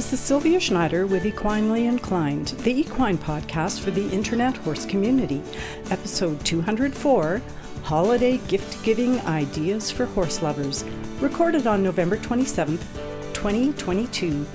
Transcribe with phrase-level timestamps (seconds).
[0.00, 5.42] This is Sylvia Schneider with Equinely Inclined, the equine podcast for the internet horse community,
[5.90, 7.42] episode 204
[7.82, 10.84] Holiday Gift Giving Ideas for Horse Lovers,
[11.20, 12.80] recorded on November 27th,
[13.34, 14.46] 2022,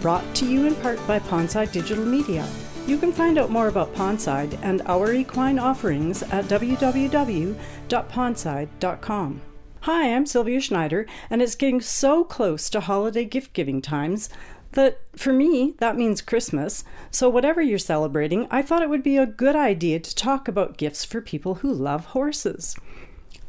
[0.00, 2.48] brought to you in part by Pondside Digital Media.
[2.86, 9.40] You can find out more about Pondside and our equine offerings at www.pondside.com.
[9.80, 14.28] Hi, I'm Sylvia Schneider, and it's getting so close to holiday gift giving times
[14.72, 16.84] that for me, that means Christmas.
[17.10, 20.76] So, whatever you're celebrating, I thought it would be a good idea to talk about
[20.76, 22.76] gifts for people who love horses.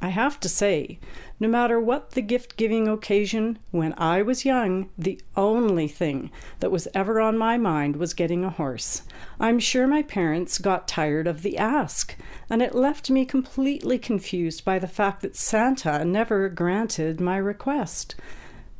[0.04, 1.00] I have to say,
[1.40, 6.72] no matter what the gift giving occasion, when I was young, the only thing that
[6.72, 9.04] was ever on my mind was getting a horse.
[9.40, 12.18] I'm sure my parents got tired of the ask,
[12.50, 18.16] and it left me completely confused by the fact that Santa never granted my request.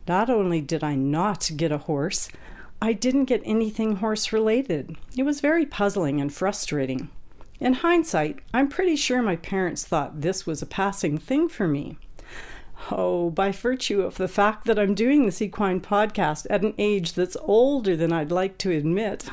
[0.08, 2.30] Not only did I not get a horse,
[2.82, 4.98] I didn't get anything horse related.
[5.18, 7.10] It was very puzzling and frustrating.
[7.60, 11.98] In hindsight, I'm pretty sure my parents thought this was a passing thing for me.
[12.92, 17.14] Oh, by virtue of the fact that I'm doing this equine podcast at an age
[17.14, 19.30] that's older than I'd like to admit,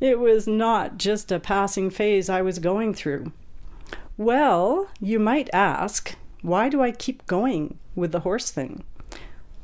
[0.00, 3.30] it was not just a passing phase I was going through.
[4.16, 8.82] Well, you might ask, why do I keep going with the horse thing?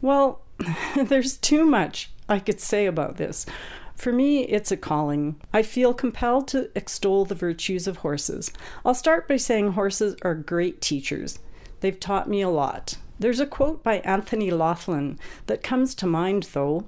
[0.03, 0.43] Well,
[0.97, 3.47] there's too much I could say about this.
[3.95, 5.41] For me, it's a calling.
[5.53, 8.53] I feel compelled to extol the virtues of horses.
[8.85, 11.39] I'll start by saying horses are great teachers.
[11.81, 12.97] They've taught me a lot.
[13.19, 16.85] There's a quote by Anthony Laughlin that comes to mind, though.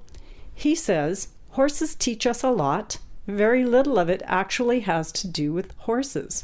[0.53, 2.97] He says, Horses teach us a lot.
[3.27, 6.43] Very little of it actually has to do with horses.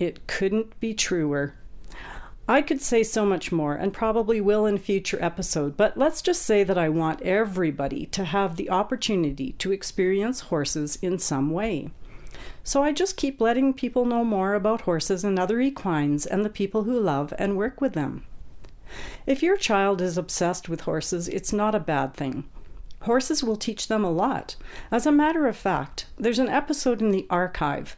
[0.00, 1.54] It couldn't be truer.
[2.48, 6.42] I could say so much more and probably will in future episode, but let's just
[6.42, 11.90] say that I want everybody to have the opportunity to experience horses in some way.
[12.64, 16.50] So I just keep letting people know more about horses and other equines and the
[16.50, 18.24] people who love and work with them.
[19.24, 22.44] If your child is obsessed with horses, it's not a bad thing.
[23.02, 24.56] Horses will teach them a lot.
[24.90, 27.96] As a matter of fact, there's an episode in the archive,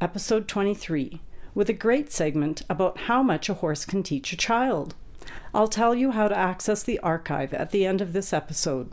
[0.00, 1.20] episode 23
[1.54, 4.94] with a great segment about how much a horse can teach a child.
[5.54, 8.90] I'll tell you how to access the archive at the end of this episode.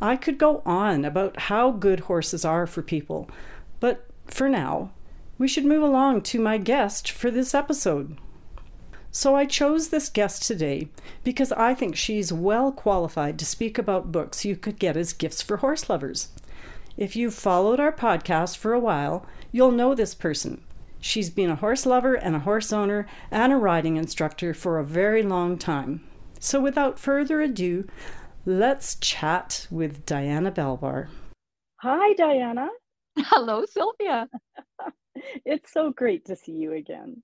[0.00, 3.30] I could go on about how good horses are for people,
[3.80, 4.90] but for now,
[5.38, 8.18] we should move along to my guest for this episode.
[9.10, 10.88] So I chose this guest today
[11.24, 15.40] because I think she's well qualified to speak about books you could get as gifts
[15.40, 16.28] for horse lovers.
[16.98, 20.60] If you've followed our podcast for a while, you'll know this person
[21.06, 24.84] She's been a horse lover and a horse owner and a riding instructor for a
[24.84, 26.04] very long time.
[26.40, 27.86] So, without further ado,
[28.44, 31.06] let's chat with Diana Belbar.
[31.80, 32.68] Hi, Diana.
[33.18, 34.28] Hello, Sylvia.
[35.44, 37.22] it's so great to see you again.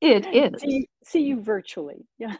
[0.00, 0.60] It is.
[0.62, 2.06] See, see you virtually.
[2.18, 2.36] Yeah.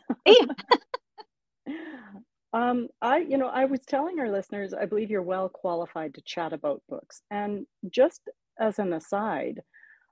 [2.52, 6.22] um, I, you know, I was telling our listeners, I believe you're well qualified to
[6.22, 7.22] chat about books.
[7.32, 8.20] And just
[8.60, 9.60] as an aside,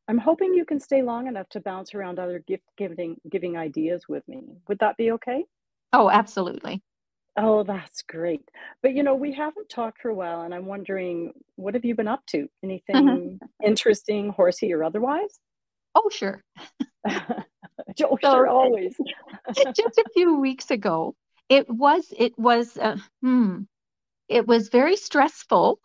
[0.09, 4.05] I'm hoping you can stay long enough to bounce around other gift giving giving ideas
[4.09, 4.43] with me.
[4.69, 5.45] Would that be okay?
[5.93, 6.83] Oh, absolutely.
[7.37, 8.43] Oh, that's great.
[8.83, 11.95] But you know, we haven't talked for a while, and I'm wondering, what have you
[11.95, 12.49] been up to?
[12.63, 13.67] Anything mm-hmm.
[13.67, 15.39] interesting, horsey or otherwise?
[15.95, 16.43] Oh, sure.
[17.09, 17.45] oh,
[17.97, 18.97] so, sure, always.
[19.55, 21.15] just a few weeks ago,
[21.49, 23.63] it was it was uh, hmm,
[24.29, 25.79] it was very stressful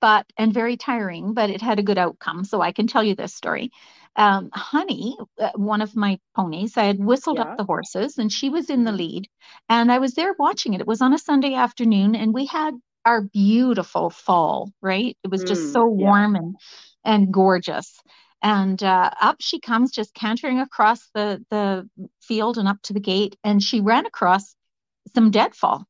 [0.00, 2.44] but and very tiring, but it had a good outcome.
[2.44, 3.70] So I can tell you this story.
[4.16, 7.44] Um, Honey, uh, one of my ponies, I had whistled yeah.
[7.44, 8.98] up the horses and she was in the mm-hmm.
[8.98, 9.28] lead.
[9.68, 10.80] And I was there watching it.
[10.80, 12.74] It was on a Sunday afternoon and we had
[13.04, 15.16] our beautiful fall, right?
[15.22, 16.40] It was just mm, so warm yeah.
[16.40, 16.56] and
[17.04, 18.00] and gorgeous.
[18.42, 21.88] And uh, up she comes, just cantering across the the
[22.20, 23.36] field and up to the gate.
[23.44, 24.54] And she ran across
[25.14, 25.86] some deadfall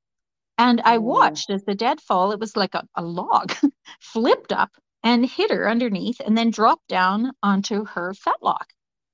[0.59, 3.55] and I watched as the deadfall, it was like a, a log,
[4.01, 4.71] flipped up
[5.05, 8.67] and hit her underneath and then dropped down onto her fetlock.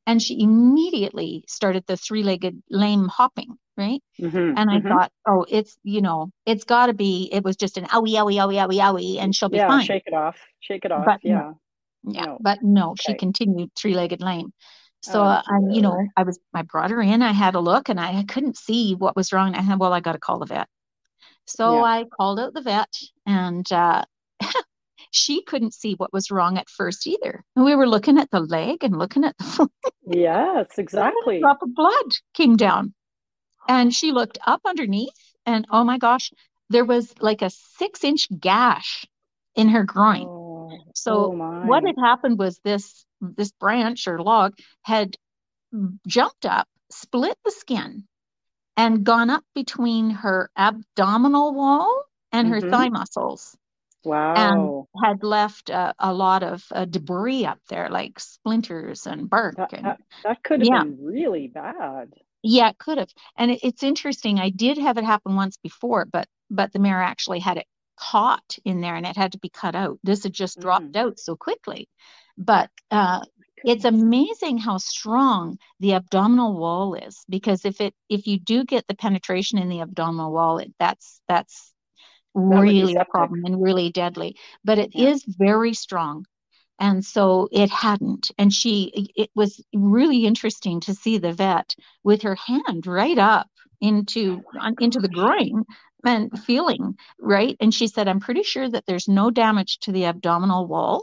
[0.07, 4.03] And she immediately started the three legged lame hopping, right?
[4.21, 4.89] Mm-hmm, and I mm-hmm.
[4.89, 8.37] thought, oh, it's, you know, it's got to be, it was just an owie, owie,
[8.37, 9.85] owie, owie, owie, and she'll be yeah, fine.
[9.85, 11.05] shake it off, shake it off.
[11.07, 11.53] But, yeah.
[12.07, 12.25] Yeah.
[12.25, 12.39] No.
[12.41, 13.13] But no, okay.
[13.13, 14.53] she continued three legged lame.
[15.03, 17.21] So oh, I, you know, I was, I brought her in.
[17.21, 19.55] I had a look, and I couldn't see what was wrong.
[19.55, 20.67] I had, well, I got to call the vet.
[21.47, 21.83] So yeah.
[21.83, 22.93] I called out the vet
[23.27, 24.05] and uh,
[25.11, 27.45] she couldn't see what was wrong at first either.
[27.57, 29.69] And we were looking at the leg and looking at the
[30.07, 31.39] Yes, exactly.
[31.39, 32.95] a drop of blood came down.
[33.69, 36.33] And she looked up underneath and oh my gosh,
[36.71, 39.07] there was like a six inch gash
[39.55, 40.27] in her groin.
[40.27, 45.17] Oh, So oh what had happened was this this branch or log had
[46.07, 48.07] jumped up, split the skin,
[48.77, 52.71] and gone up between her abdominal wall and her Mhm.
[52.71, 53.57] thigh muscles,
[54.05, 54.35] Wow.
[54.35, 54.75] and
[55.05, 59.57] had left a, a lot of uh, debris up there, like splinters and bark.
[59.57, 62.15] That, And that, that could have yeah, been really bad.
[62.43, 63.11] yeah, it could have.
[63.37, 64.39] And it, it's interesting.
[64.39, 67.67] I did have it happen once before, but but the mare actually had it
[67.97, 69.99] caught in there, and it had to be cut out.
[70.03, 71.89] This had just dropped Mm, out so quickly.
[72.37, 73.21] But uh,
[73.65, 78.87] it's amazing how strong the abdominal wall is because if it if you do get
[78.87, 81.73] the penetration in the abdominal wall, it, that's that's
[82.51, 84.37] That really a problem and really deadly.
[84.65, 85.11] But it Yeah.
[85.11, 86.27] is very strong.
[86.79, 88.31] And so it hadn't.
[88.39, 91.75] And she, it was really interesting to see the vet
[92.05, 95.65] with her hand right up Oh into on- into the groin
[96.05, 97.57] and feeling, right?
[97.61, 101.03] And she said, I'm pretty sure that there's no damage to the abdominal wall.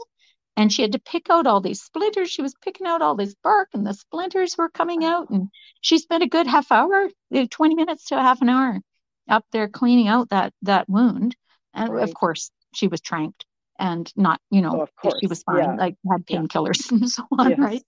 [0.56, 2.30] And she had to pick out all these splinters.
[2.30, 5.30] She was picking out all this bark, and the splinters were coming out.
[5.30, 5.48] And
[5.80, 8.80] she spent a good half hour, uh, 20 minutes to a half an hour
[9.28, 11.34] up there cleaning out that that wound.
[11.74, 13.46] And of course, she was tranked
[13.78, 14.90] and not, you know, of
[15.20, 15.76] she was fine, Yeah.
[15.76, 16.40] like had Yeah.
[16.40, 17.58] painkillers and so on, Yes.
[17.58, 17.82] right?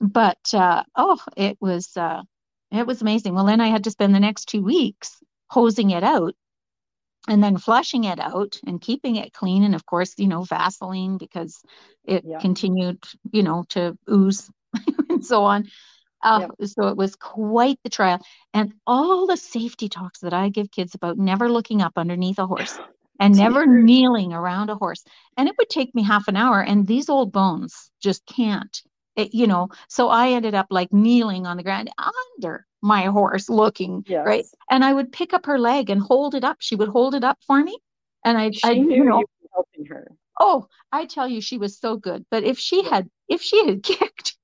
[0.00, 2.22] But uh, oh, it was uh,
[2.72, 3.34] it was amazing.
[3.34, 6.34] Well, then I had to spend the next two weeks hosing it out
[7.28, 9.62] and then flushing it out and keeping it clean.
[9.62, 11.62] And of course, you know, Vaseline because
[12.04, 12.40] it Yeah.
[12.40, 14.50] continued, you know, to ooze
[15.08, 15.68] and so on.
[16.22, 18.20] Uh, so it was quite the trial.
[18.54, 22.46] And all the safety talks that I give kids about never looking up underneath a
[22.46, 22.80] horse
[23.18, 25.04] and never kneeling around a horse.
[25.36, 28.82] And it would take me half an hour, and these old bones just can't.
[29.16, 31.90] It, you know, so I ended up like kneeling on the ground
[32.38, 34.46] under my horse looking, right?
[34.70, 36.58] And I would pick up her leg and hold it up.
[36.60, 37.78] She would hold it up for me.
[38.24, 40.08] And I, I, you knew know, you helping her.
[40.40, 42.24] oh, I tell you, she was so good.
[42.30, 44.36] But if she had, if she had kicked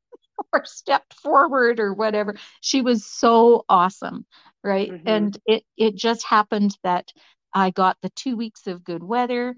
[0.52, 4.26] or stepped forward or whatever, she was so awesome,
[4.64, 4.94] right?
[4.94, 7.12] hmm And it, it just happened that
[7.54, 9.56] I got the two weeks of good weather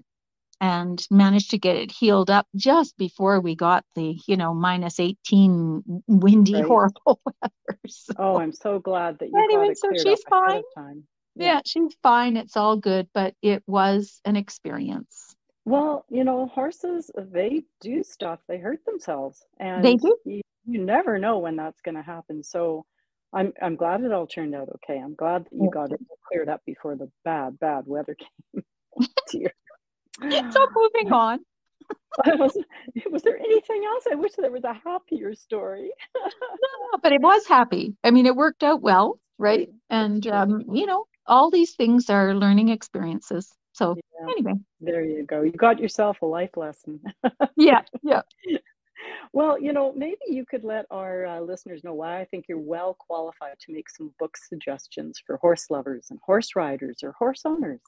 [0.61, 4.99] and managed to get it healed up just before we got the, you know, minus
[4.99, 6.65] 18 windy, Right.
[6.65, 7.79] horrible weather.
[7.87, 10.61] So Oh, I'm so glad that you got it so she's fine.
[10.75, 11.03] time.
[11.35, 11.45] Yeah.
[11.45, 12.37] Yeah, she's fine.
[12.37, 15.35] It's all good, but it was an experience.
[15.65, 18.39] Well, you know, horses, they do stuff.
[18.47, 20.17] They hurt themselves, They and do.
[20.25, 22.43] you, you never know when that's going to happen.
[22.43, 22.85] So
[23.33, 24.99] I'm I'm glad it all turned out okay.
[24.99, 28.15] I'm glad that you got it cleared up before the bad, bad weather
[28.53, 28.63] came.
[29.31, 29.53] Dear.
[30.21, 31.39] So moving on.
[32.25, 32.57] Was,
[33.09, 34.03] was there anything else?
[34.11, 35.91] I wish there was a happier story.
[36.23, 37.95] No, but it was happy.
[38.03, 39.69] I mean, it worked out well, right?
[39.89, 43.51] And um, you know, all these things are learning experiences.
[43.73, 45.41] So Yeah, anyway, there you go.
[45.41, 46.99] You got yourself a life lesson.
[47.57, 48.21] yeah, yeah.
[49.33, 52.57] Well, you know, maybe you could let our uh, listeners know why I think you're
[52.59, 57.41] well qualified to make some book suggestions for horse lovers and horse riders or horse
[57.45, 57.81] owners.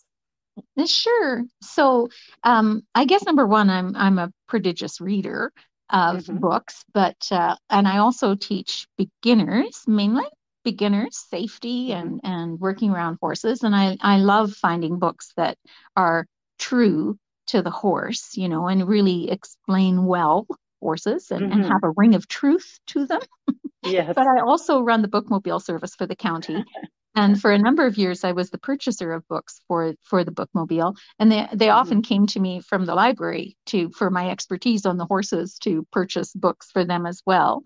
[0.57, 1.43] Uh, Sure.
[1.61, 2.09] So,
[2.43, 5.51] um, I guess number one, I'm I'm a prodigious reader
[5.89, 10.25] of hmm books, but uh, and I also teach beginners, mainly
[10.63, 15.57] beginners, safety hmm and and working around horses, and I I love finding books that
[15.95, 16.25] are
[16.59, 20.47] true to the horse, you know, and really explain well
[20.81, 23.21] horses and, and hmm have a ring of truth to them.
[23.83, 24.17] Yes.
[24.17, 26.65] But I also run the bookmobile service for the county.
[27.15, 30.31] And for a number of years, I was the purchaser of books for for the
[30.31, 34.29] bookmobile, and they they hmm often came to me from the library to for my
[34.29, 37.63] expertise on the horses to purchase books for them as well.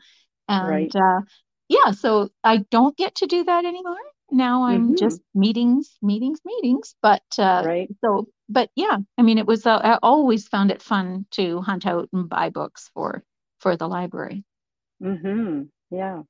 [0.59, 0.93] Right.
[0.93, 1.21] And uh,
[1.69, 3.97] yeah, so I don't get to do that anymore.
[4.31, 6.95] Now I'm hmm just meetings, meetings, meetings.
[7.01, 7.91] But uh, Right.
[8.03, 11.85] so, but yeah, I mean, it was uh, I always found it fun to hunt
[11.85, 13.23] out and buy books for
[13.59, 14.43] for the library.
[14.99, 16.23] hmm Yeah.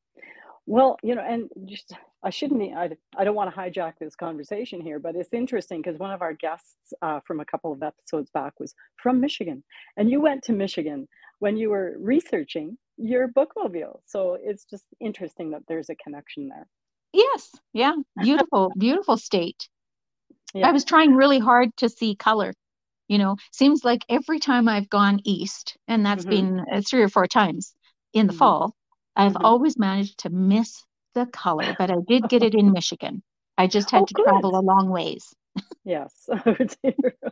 [0.67, 1.93] Well, you know, and just
[2.23, 2.75] I shouldn't.
[2.75, 6.21] I, I don't want to hijack this conversation here, but it's interesting because one of
[6.21, 9.63] our guests uh, from a couple of episodes back was from Michigan,
[9.97, 11.07] and you went to Michigan
[11.39, 14.01] when you were researching your bookmobile.
[14.05, 16.67] So it's just interesting that there's a connection there.
[17.13, 19.69] Yes, yeah, beautiful, beautiful state.
[20.63, 22.53] I was trying really hard to see color.
[23.07, 27.03] You know, seems like every time I've gone east, and that's hmm been uh, three
[27.03, 27.75] or four times
[28.13, 28.75] in the hmm fall,
[29.17, 33.23] I've hmm always managed to miss the color, but I did get it in Michigan.
[33.57, 35.35] I just had Oh, to travel a long ways.
[35.83, 36.29] Yes.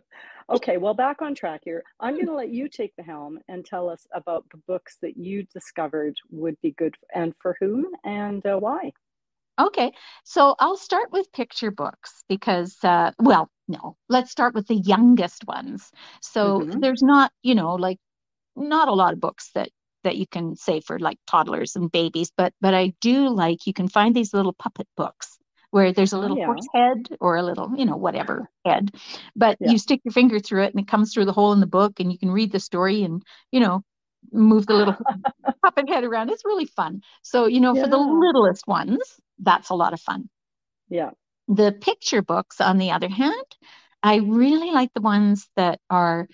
[0.50, 0.60] Oh.
[0.60, 1.84] Okay, well, back on track here.
[2.00, 5.18] I'm going to let you take the helm and tell us about the books that
[5.18, 8.94] you discovered would be good and for whom and uh, why.
[9.60, 14.76] Okay, so I'll start with picture books because, uh, well, no, let's start with the
[14.76, 15.92] youngest ones.
[16.22, 16.80] So Mm-hmm.
[16.80, 18.00] there's not, you know, like
[18.56, 19.70] not a lot of books that
[20.06, 23.74] that you can say for like toddlers and babies, but but I do like you
[23.74, 25.38] can find these little puppet books
[25.72, 26.46] where there's a little yeah.
[26.46, 28.92] horse head or a little, you know, whatever head,
[29.36, 29.72] but Yeah.
[29.72, 32.00] you stick your finger through it and it comes through the hole in the book
[32.00, 33.22] and you can read the story and,
[33.52, 33.84] you know,
[34.32, 34.96] move the little
[35.62, 36.30] puppet head around.
[36.30, 37.02] It's really fun.
[37.24, 40.30] So, you know, for the littlest ones, that's a lot of fun.
[40.90, 41.12] Yeah.
[41.50, 43.46] The picture books, on the other hand,
[44.02, 46.28] I really like the ones that are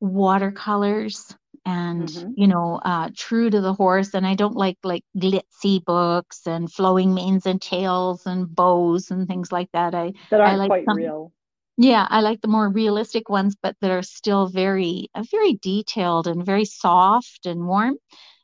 [0.00, 1.32] watercolors
[1.64, 2.36] and Mhm.
[2.36, 6.72] you know uh true to the horse and I don't like like glitzy books and
[6.72, 9.94] flowing manes and tails and bows and things like that.
[9.94, 11.32] I That I aren't like quite some real.
[11.78, 16.26] yeah, I like the more realistic ones but that are still very uh, very detailed
[16.28, 17.96] and very soft and warm.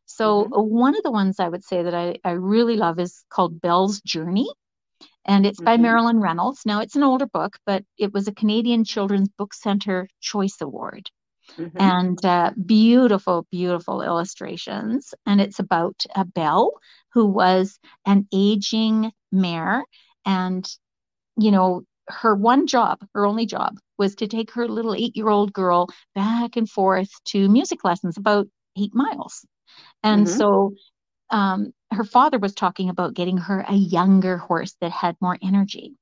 [0.07, 0.53] So Mm-hmm.
[0.57, 3.61] uh, one of the ones I would say that I I really love is called
[3.61, 4.49] Belle's Journey
[5.25, 5.79] and it's by Mm-hmm.
[5.79, 6.63] Marilyn Reynolds.
[6.67, 11.11] Now it's an older book, but it was a Canadian Children's Book Center Choice Award
[11.59, 11.79] Mm-hmm.
[11.79, 15.15] and uh, beautiful, beautiful illustrations.
[15.27, 16.73] And it's about a Belle
[17.13, 19.85] who was an aging mare.
[20.25, 20.69] And,
[21.39, 25.29] you know, her one job, her only job, was to take her little eight year
[25.29, 28.47] old girl back and forth to music lessons about
[28.79, 29.45] eight miles.
[30.03, 30.29] And Mhm.
[30.29, 30.75] so
[31.31, 35.95] um, her father was talking about getting her a younger horse that had more energy,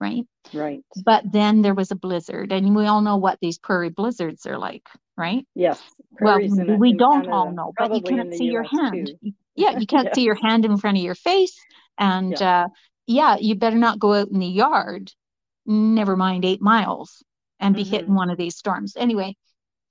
[0.00, 0.24] right?
[0.52, 0.80] Right.
[1.04, 4.58] But then there was a blizzard, and we all know what these prairie blizzards are
[4.58, 5.46] like, right?
[5.54, 5.82] Yes.
[6.20, 9.12] Well, in, we in don't all know, but you can't see your hand.
[9.22, 9.32] too.
[9.54, 11.58] Yeah, you can't see your hand in front of your face.
[11.98, 12.64] And Yeah.
[12.64, 12.68] uh,
[13.06, 15.12] yeah, you better not go out in the yard,
[15.66, 17.22] never mind eight miles,
[17.58, 18.94] and be hit in one of these storms.
[18.96, 19.36] Anyway,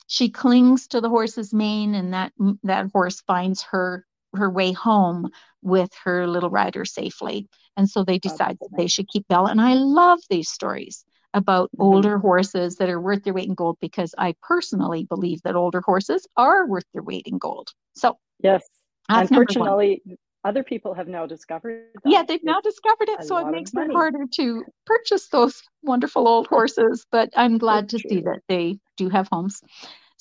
[0.08, 4.06] she clings to the horse's mane, and that that horse finds her
[4.36, 5.30] her way home
[5.62, 7.48] with her little rider safely.
[7.78, 9.50] And so they decide that they should keep Bella.
[9.52, 11.84] And I love these stories about Mhm.
[11.84, 15.82] older horses that are worth their weight in gold because I personally believe that older
[15.82, 17.70] horses are worth their weight in gold.
[17.96, 18.68] So Yes.
[19.08, 19.68] that's number one.
[19.68, 20.02] Unfortunately,
[20.44, 24.26] other people have now discovered Yeah, they've now discovered it, so it makes it harder
[24.34, 29.28] to purchase those wonderful old horses, but I'm glad to see that they do have
[29.32, 29.62] homes.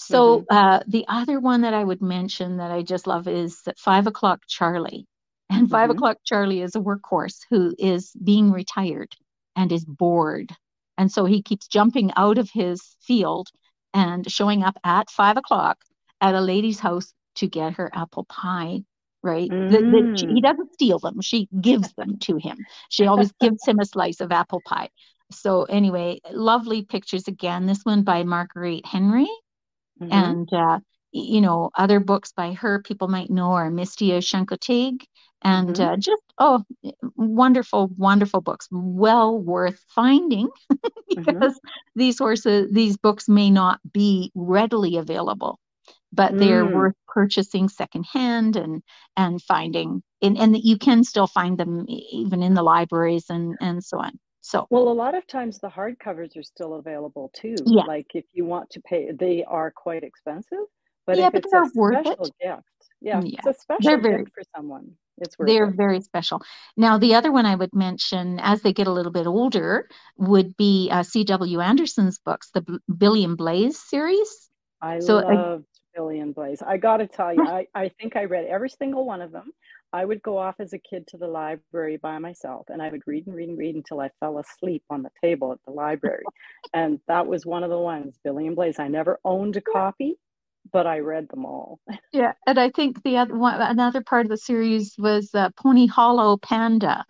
[0.00, 0.46] So Mhm.
[0.50, 4.42] uh, the other one that I would mention that I just love is Five O'Clock
[4.46, 5.06] Charlie.
[5.50, 5.94] And Five Mhm.
[5.94, 9.14] O'Clock Charlie is a workhorse who is being retired
[9.56, 10.52] and is bored.
[10.96, 13.48] And so he keeps jumping out of his field
[13.92, 15.78] and showing up at five o'clock
[16.20, 18.84] at a lady's house to get her apple pie,
[19.22, 19.50] right?
[19.68, 20.42] The- the- she- he Mm.
[20.42, 22.66] doesn't steal them, she gives them to him.
[22.88, 24.90] She always gives him a slice of apple pie.
[25.32, 27.66] So, anyway, lovely pictures again.
[27.66, 29.28] This one by Marguerite Henry
[30.00, 30.38] Mhm.
[30.38, 30.78] and uh,
[31.12, 35.02] you know other books by her people might know are Misty Chincoteague
[35.42, 35.80] and Mhm.
[35.80, 36.62] uh, just oh
[37.16, 40.48] wonderful wonderful books well worth finding
[41.16, 41.48] Mhm.
[41.48, 41.58] because
[41.94, 45.58] these horses these books may not be readily available
[46.12, 46.72] but they're Mm.
[46.72, 48.82] worth purchasing secondhand and
[49.16, 53.82] and finding and, and you can still find them even in the libraries and and
[53.84, 54.12] so on
[54.48, 57.56] so Well, a lot of times the hardcovers are still available too.
[57.66, 60.66] yeah Like if you want to pay, they are quite expensive,
[61.06, 62.64] but yeah if but it's they're a worth special it gift,
[63.00, 65.74] yeah, yeah it's a they're very gift for someone, it's worth They're it.
[65.74, 66.42] very special.
[66.76, 70.56] Now, the other one I would mention as they get a little bit older would
[70.56, 71.60] be uh, C.W.
[71.60, 74.50] Anderson's books, the B- Billy and Blaze series.
[74.80, 76.62] I So, uh, loved Billy and Blaze.
[76.62, 79.52] I got to tell you, I, I think I read every single one of them.
[79.92, 83.02] I would go off as a kid to the library by myself and I would
[83.06, 86.24] read and read and read until I fell asleep on the table at the library.
[86.74, 88.78] and that was one of the ones, Billy and Blaze.
[88.78, 90.16] I never owned a copy,
[90.72, 91.80] but I read them all.
[92.12, 95.86] yeah, and I think the other one, another part of the series was uh, Pony
[95.86, 97.04] Hollow Panda.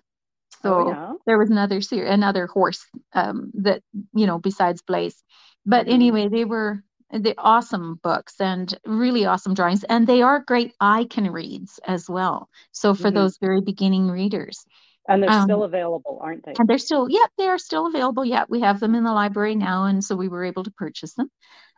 [0.64, 1.12] Oh, So yeah.
[1.26, 3.82] there was another series, another horse um, that
[4.14, 5.22] you know besides Blaze.
[5.66, 5.90] But Mhm.
[5.92, 11.04] anyway, they were the awesome books and really awesome drawings, and they are great I
[11.04, 12.48] Can Reads as well.
[12.72, 13.14] So for Mhm.
[13.14, 14.64] those very beginning readers.
[15.08, 16.52] And they're Um, still available, aren't they?
[16.58, 18.24] And they're still, yeah, they are still available.
[18.24, 21.14] Yeah, we have them in the library now, and so we were able to purchase
[21.14, 21.30] them.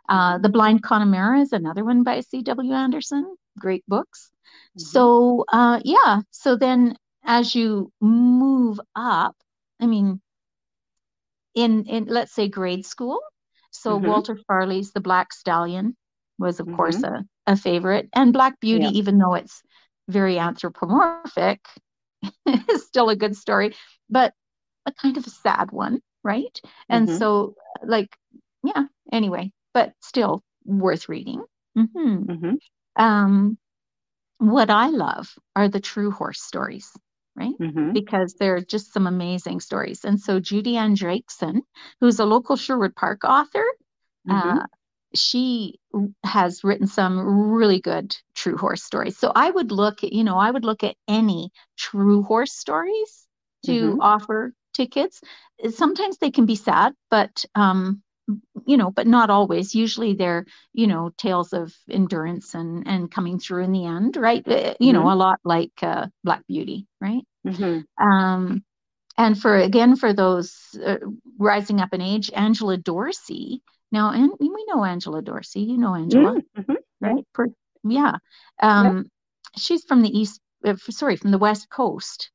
[0.08, 2.72] Uh, the Blind Connemara is another one by C.W.
[2.72, 3.36] Anderson.
[3.58, 4.30] Great books.
[4.74, 4.82] Mhm.
[4.92, 6.22] So, uh, yeah.
[6.30, 9.36] So then, as you move up,
[9.80, 10.20] I mean,
[11.54, 13.20] in in let's say grade school,
[13.70, 14.06] so Mhm.
[14.06, 15.96] Walter Farley's The Black Stallion
[16.38, 17.24] was, of course, Mhm.
[17.46, 18.90] a, a favorite, and Black Beauty, Yeah.
[18.98, 19.62] even though it's
[20.08, 21.60] very anthropomorphic,
[22.70, 23.74] is still a good story,
[24.08, 24.34] but
[24.86, 26.60] a kind of a sad one, right?
[26.88, 27.18] And Mhm.
[27.18, 28.16] so, like,
[28.64, 31.44] yeah, anyway, but still worth reading.
[31.74, 32.58] hmm Mhm.
[32.96, 33.58] Um,
[34.38, 36.92] what I love are the true horse stories.
[37.36, 37.54] Right?
[37.60, 37.92] Mm-hmm.
[37.92, 40.04] Because there are just some amazing stories.
[40.04, 41.62] And so Judy Ann Drakeson,
[42.00, 43.64] who's a local Sherwood Park author,
[44.28, 44.58] Mm-hmm.
[44.58, 44.66] uh,
[45.14, 45.78] she
[46.24, 49.18] has written some really good true horse stories.
[49.18, 53.26] So I would look at, you know, I would look at any true horse stories
[53.66, 54.00] to Mhm.
[54.00, 55.20] offer to kids.
[55.70, 58.02] Sometimes they can be sad, but um,
[58.66, 59.74] you know, but not always.
[59.74, 64.46] Usually they're, you know, tales of endurance and and coming through in the end, right?
[64.46, 65.12] Uh, You know, Mhm.
[65.12, 67.24] a lot like uh, Black Beauty, right?
[67.46, 68.06] Mm-hmm.
[68.06, 68.64] Um,
[69.16, 70.98] and for again for those uh,
[71.38, 73.62] rising up in age, Angela Dorsey.
[73.92, 75.62] Now, and we know Angela Dorsey.
[75.62, 76.74] You know Angela, Mm-hmm.
[77.00, 77.26] right?
[77.34, 77.48] Per,
[77.84, 78.16] yeah.
[78.62, 79.10] Um,
[79.56, 80.40] she's from the east.
[80.64, 82.30] Uh, sorry, from the west coast.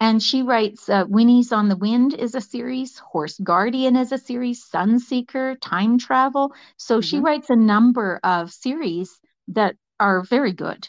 [0.00, 0.06] Mm-hmm.
[0.10, 4.18] And she writes uh, Whinnies on the Wind is a series, Horse Guardian is a
[4.18, 6.52] series, Sunseeker, Time Travel.
[6.76, 7.24] So she Mhm.
[7.24, 10.88] writes a number of series that are very good.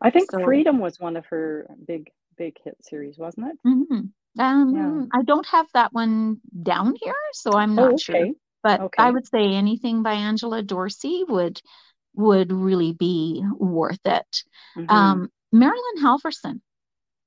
[0.00, 3.58] I think So- Freedom was one of her big, big hit series, wasn't it?
[3.66, 4.12] Mhm.
[4.38, 5.06] Um, Yeah.
[5.12, 8.28] I don't have that one down here, so I'm not oh, sure.
[8.62, 9.02] But Okay.
[9.02, 11.60] I would say anything by Angela Dorsey would
[12.16, 14.44] would really be worth it.
[14.76, 14.88] Mhm.
[14.88, 16.60] Um, Marilyn Halvorson,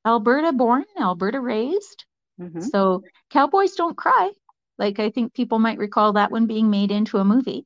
[0.06, 2.06] Alberta born, Alberta raised.
[2.40, 2.62] Mhm.
[2.62, 4.32] So Cowboys Don't Cry.
[4.78, 7.66] Like I think people might recall that one being made into a movie.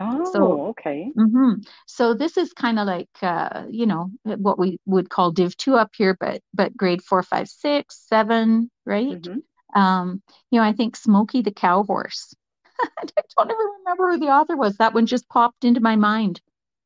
[0.00, 1.12] Oh, so- okay.
[1.14, 1.54] hmm
[1.86, 5.76] So this is kind of like uh, you know what we would call Div two
[5.76, 9.18] up here, but but grade four, five, six, seven, right?
[9.20, 9.42] Mhm.
[9.74, 12.34] Um, you know, I think Smokey the Cow Horse.
[12.82, 13.04] I
[13.38, 14.76] don't even remember who the author was.
[14.76, 16.40] That one just popped into my mind.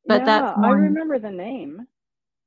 [0.07, 1.87] But yeah, that's I remember the name.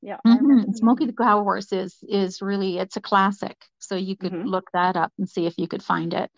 [0.02, 0.66] Yeah, Mhm.
[0.66, 1.12] the Smokey the.
[1.12, 3.56] Cow Horse is is really it's a classic.
[3.78, 4.46] So you could Mhm.
[4.46, 6.30] look that up and see if you could find it.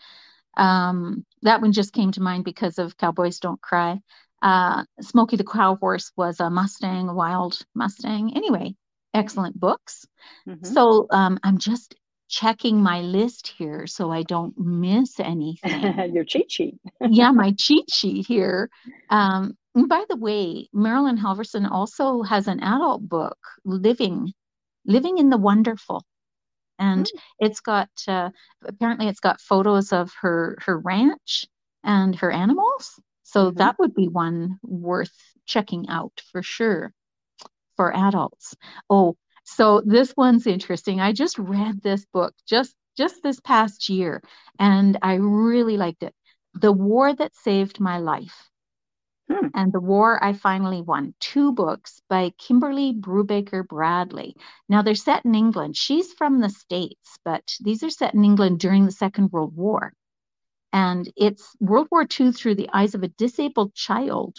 [0.57, 4.01] Um, that one just came to mind because of Cowboys Don't Cry.
[4.43, 8.37] Uh, Smokey the Cow Horse was a Mustang, a wild Mustang.
[8.37, 8.75] Anyway,
[9.15, 10.05] excellent books.
[10.47, 10.67] Mhm.
[10.67, 11.95] So um, I'm just
[12.29, 15.63] checking my list here so I don't miss anything.
[16.15, 16.79] Your cheat sheet.
[17.01, 18.69] yeah, my cheat sheet here.
[19.09, 24.33] Um, and by the way, Marilyn Halvorson also has an adult book, Living,
[24.87, 26.05] Living in the Wonderful.
[26.79, 27.07] And
[27.39, 28.31] it's got uh,
[28.65, 31.47] apparently it's got photos of her her ranch
[31.85, 33.01] and her animals.
[33.25, 33.57] So Mhm.
[33.59, 35.15] that would be one worth
[35.47, 36.93] checking out for sure
[37.77, 38.55] for adults.
[38.91, 41.01] Oh, so this one's interesting.
[41.01, 44.23] I just read this book just just this past year
[44.59, 46.15] and I really liked it.
[46.55, 48.51] The War That Saved My Life.
[49.31, 49.49] Hmm.
[49.55, 51.15] And The War I Finally Won.
[51.21, 54.37] Two books by Kimberly Brubaker Bradley.
[54.69, 55.77] Now they're set in England.
[55.77, 59.93] She's from the States, but these are set in England during the Second World War.
[60.73, 64.39] And it's World War II through the eyes of a disabled child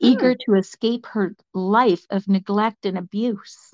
[0.00, 3.72] eager to escape her life of neglect and abuse.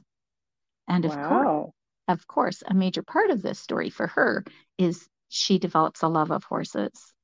[0.89, 1.73] And of course,
[2.09, 4.45] of course, a major part of this story for her
[4.79, 7.15] is she develops a love of horses.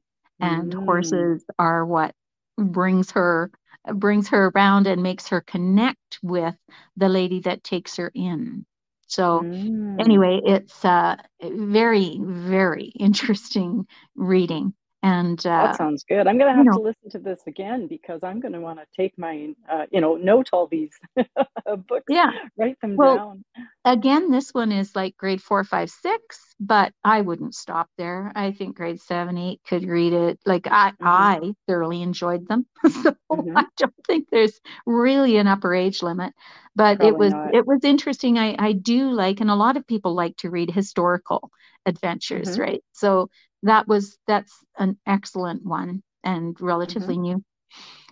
[0.40, 0.84] And Mm.
[0.84, 2.14] horses are what
[2.58, 3.50] brings her
[3.94, 6.54] brings her around and makes her connect with
[6.96, 8.64] the lady that takes her in.
[9.08, 9.98] So Mm.
[9.98, 14.74] anyway, it's a very, very interesting reading.
[15.04, 16.28] And uh, That sounds good.
[16.28, 18.60] I'm going to you have know- to listen to this again because I'm going to
[18.60, 23.16] want to take my, uh, you know, note all these books, yeah, write them Well,
[23.16, 23.44] down.
[23.84, 28.30] again, this one is like grade four, five, six, but I wouldn't stop there.
[28.36, 30.38] I think grade seven, eight could read it.
[30.46, 30.96] Like I, Mhm.
[31.00, 32.66] I thoroughly enjoyed them.
[32.88, 33.54] so Mhm.
[33.56, 36.32] I don't think there's really an upper age limit.
[36.76, 37.54] But it was not.
[37.54, 38.38] it was interesting.
[38.38, 41.50] I, I do like, and a lot of people like to read historical
[41.84, 42.60] adventures, Mhm.
[42.60, 42.84] right?
[42.92, 43.28] So
[43.62, 47.10] that was that's an excellent one and Mm-hmm.
[47.10, 47.42] relatively new.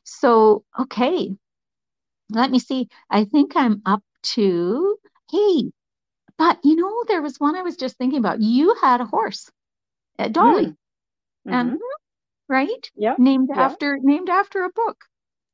[0.04, 1.36] So okay,
[2.30, 2.88] let me see.
[3.10, 4.02] I think I'm up
[4.34, 4.96] to
[5.30, 5.70] hey,
[6.38, 8.40] but you know, there was one I was just thinking about.
[8.40, 9.50] You had a horse,
[10.18, 10.74] uh, Dolly,
[11.46, 11.48] Mm.
[11.48, 11.78] and Mhm.
[12.48, 12.90] right?
[12.96, 13.74] Yeah, Named yeah.
[13.74, 15.04] after named after a book.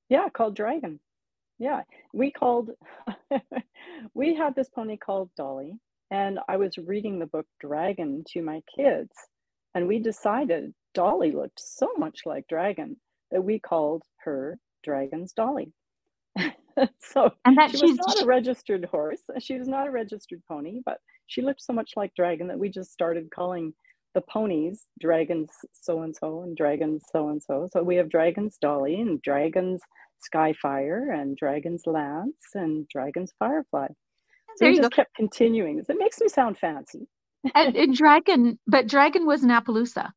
[0.08, 1.00] yeah, called Dragon.
[1.58, 1.82] Yeah,
[2.12, 2.70] we called,
[4.14, 5.78] we had this pony called Dolly,
[6.10, 9.12] and I was reading the book Dragon to my kids,
[9.76, 12.96] and we decided Dolly looked so much like Dragon
[13.30, 15.70] that we called her Dragon's Dolly.
[16.98, 19.20] so And that she was not a registered horse.
[19.38, 22.70] She was not a registered pony, but she looked so much like Dragon that we
[22.70, 23.74] just started calling
[24.14, 27.68] the ponies Dragons so and so and Dragons so and so.
[27.70, 29.82] So we have Dragons Dolly and Dragons
[30.34, 33.88] Skyfire and Dragons Lance and Dragons Firefly.
[34.56, 34.84] So there we you go.
[34.84, 35.84] just kept continuing.
[35.86, 37.08] It makes me sound fancy.
[37.54, 40.12] And, and Dragon, but Dragon was an Appaloosa.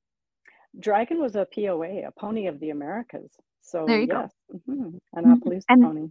[0.79, 3.37] Dragon was a POA, a pony of the Americas.
[3.61, 4.21] So There you go.
[4.21, 4.33] yes,
[4.67, 5.41] mhm, an Mhm.
[5.41, 6.09] Appaloosa And pony.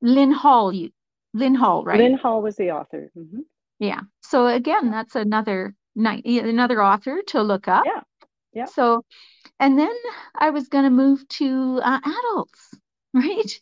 [0.00, 0.90] Lynn Hall, you
[1.32, 1.98] Lynn Hall, right?
[1.98, 3.10] Lynn Hall was the author.
[3.14, 3.40] hmm
[3.78, 4.00] Yeah.
[4.22, 7.84] So again, that's another night, another author to look up.
[7.84, 8.02] Yeah.
[8.52, 8.66] Yeah.
[8.66, 9.04] So,
[9.60, 9.94] and then
[10.34, 12.74] I was going to move to uh, adults,
[13.14, 13.60] right?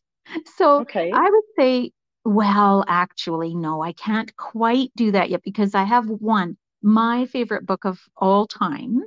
[0.56, 1.10] So Okay.
[1.12, 1.92] I would say,
[2.24, 7.66] well, actually, no, I can't quite do that yet because I have one, my favorite
[7.66, 9.02] book of all time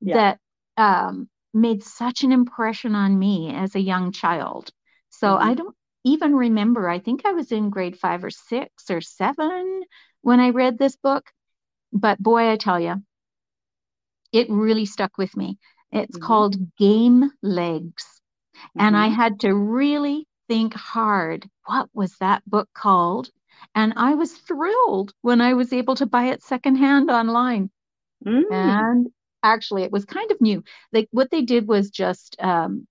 [0.00, 0.18] Yeah.
[0.18, 0.38] that
[0.76, 4.70] um, made such an impression on me as a young child.
[5.10, 6.88] So I hmm don't even remember.
[6.88, 9.82] I think I was in grade five or six or seven
[10.22, 11.30] when I read this book.
[11.92, 13.02] But boy, I tell you,
[14.32, 15.58] it really stuck with me.
[15.90, 18.20] It's hmm called Game Legs.
[18.78, 21.48] And I hmm had to really think hard.
[21.66, 23.30] What was that book called?
[23.74, 27.70] And I was thrilled when I was able to buy it secondhand online.
[28.24, 28.42] Mm.
[28.50, 29.08] And
[29.42, 30.64] actually, it was kind of new.
[30.92, 32.86] Like what they did was just um,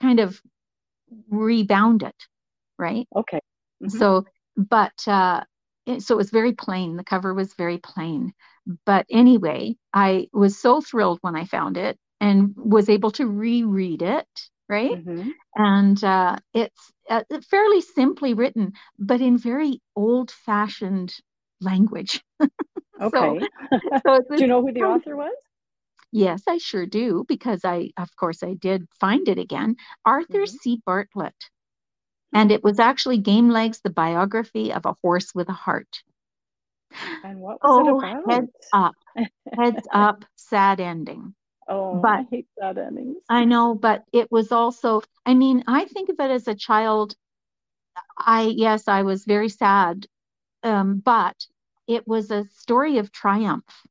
[0.00, 0.40] kind of
[1.30, 2.16] rebound it,
[2.78, 3.08] right?
[3.14, 3.40] Okay.
[3.80, 5.44] hmm So, but uh,
[5.86, 6.96] it, so it was very plain.
[6.96, 8.32] The cover was very plain.
[8.86, 14.02] But anyway, I was so thrilled when I found it and was able to reread
[14.02, 14.28] it,
[14.68, 14.96] right?
[14.96, 21.14] hmm And uh, it's uh, fairly simply written, but in very old-fashioned
[21.60, 22.22] language.
[23.00, 23.48] So, Okay.
[24.06, 25.34] so it's Do you know who the author was?
[26.12, 29.76] yes, I sure do, because I, of course, I did find it again.
[30.04, 30.80] Arthur hmm C.
[30.84, 31.50] Bartlett.
[32.34, 36.02] And it was actually Game Legs, the biography of a horse with a heart.
[37.22, 38.24] And what was it Oh, about?
[38.28, 38.96] heads up,
[39.56, 41.34] heads up, sad ending.
[41.68, 43.24] Oh, But I hate sad endings.
[43.28, 47.16] I know, but it was also, I mean, I think of it as a child.
[48.18, 50.06] I, yes, I was very sad,
[50.62, 51.46] um, but
[51.86, 53.86] it was a story of triumph.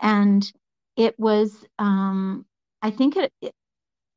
[0.00, 0.50] And
[0.96, 2.46] it was, um,
[2.82, 3.54] I think it, it,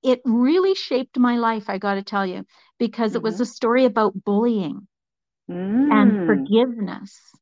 [0.03, 2.45] it really shaped my life, I got to tell you,
[2.79, 4.87] because it was hmm a story about bullying
[5.89, 6.23] and Mm.
[6.25, 7.33] forgiveness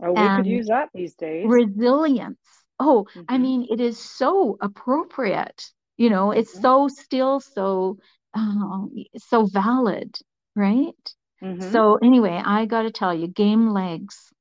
[0.00, 1.52] Oh, we could use that these days.
[1.52, 2.59] resilience.
[2.80, 5.72] Oh, I hmm mean, it is so appropriate.
[5.98, 7.98] You know, it's hmm so still so
[8.34, 8.86] uh,
[9.18, 10.16] so valid,
[10.56, 11.14] right?
[11.40, 14.32] hmm So anyway, I got to tell you, Game Legs,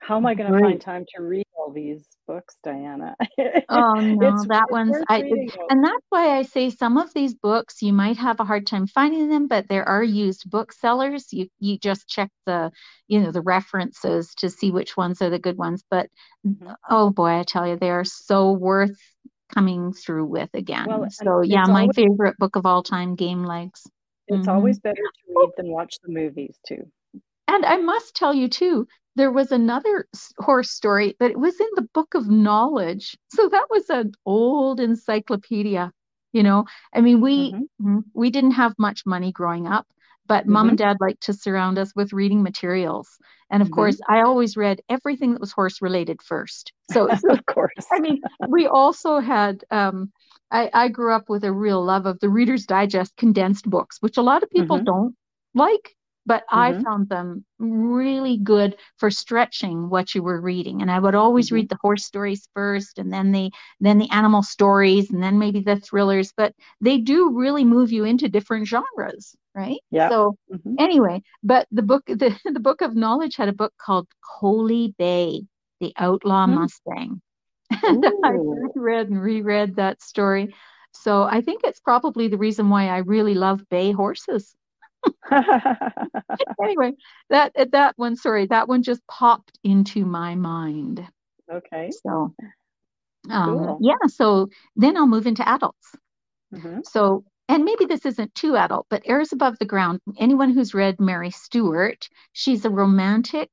[0.00, 3.16] How am I going to find time to read all these books, Diana?
[3.68, 5.70] Oh no, It's that one's I, it- reading those.
[5.70, 8.86] and that's why I say some of these books you might have a hard time
[8.86, 11.32] finding them, but there are used booksellers.
[11.32, 12.70] You you just check the,
[13.08, 15.84] you know, the references to see which ones are the good ones.
[15.90, 16.08] But
[16.44, 18.98] hmm oh boy, I tell you, they are so worth
[19.54, 20.88] coming through with again.
[21.20, 23.82] and So yeah, my always favorite book of all time, Game Legs.
[24.28, 26.90] it's hmm always better to read than watch the movies too.
[27.48, 30.06] And I must tell you too, there was another
[30.38, 33.16] horse story, but it was in the Book of Knowledge.
[33.30, 35.92] So that was an old encyclopedia.
[36.32, 39.86] You know, I mean, we hmm mm, we didn't have much money growing up,
[40.26, 43.18] but mom and hmm dad liked to surround us with reading materials.
[43.50, 46.72] And of hmm course, I always read everything that was horse related first.
[46.84, 47.92] So, so Of course.
[47.92, 50.12] I mean, we also had um
[50.50, 54.16] I, I grew up with a real love of the Reader's Digest condensed books, which
[54.16, 55.14] a lot of people hmm don't
[55.54, 55.96] like,
[56.28, 60.82] but I hmm found them really good for stretching what you were reading.
[60.82, 64.10] And I would always hmm read the horse stories first and then the then the
[64.10, 68.68] animal stories and then maybe the thrillers, but they do really move you into different
[68.68, 69.80] genres, right?
[69.90, 70.10] Yeah.
[70.10, 74.08] So hmm anyway, but the book the, the book of knowledge had a book called
[74.40, 75.42] Coaly-Bay,
[75.80, 77.20] the Outlaw hmm Mustang.
[77.86, 78.38] And I
[78.74, 80.54] read and reread that story.
[80.92, 84.54] So I think it's probably the reason why I really love bay horses.
[86.62, 86.92] Anyway,
[87.30, 91.06] that that one, sorry, that one just popped into my mind.
[91.50, 92.34] Okay, So
[93.30, 93.76] um, cool.
[93.78, 95.94] yeah, so then I'll move into adults.
[96.52, 100.74] hmm So, and maybe this isn't too adult, but Airs Above the Ground, anyone who's
[100.74, 103.50] read Mary Stewart, she's a romantic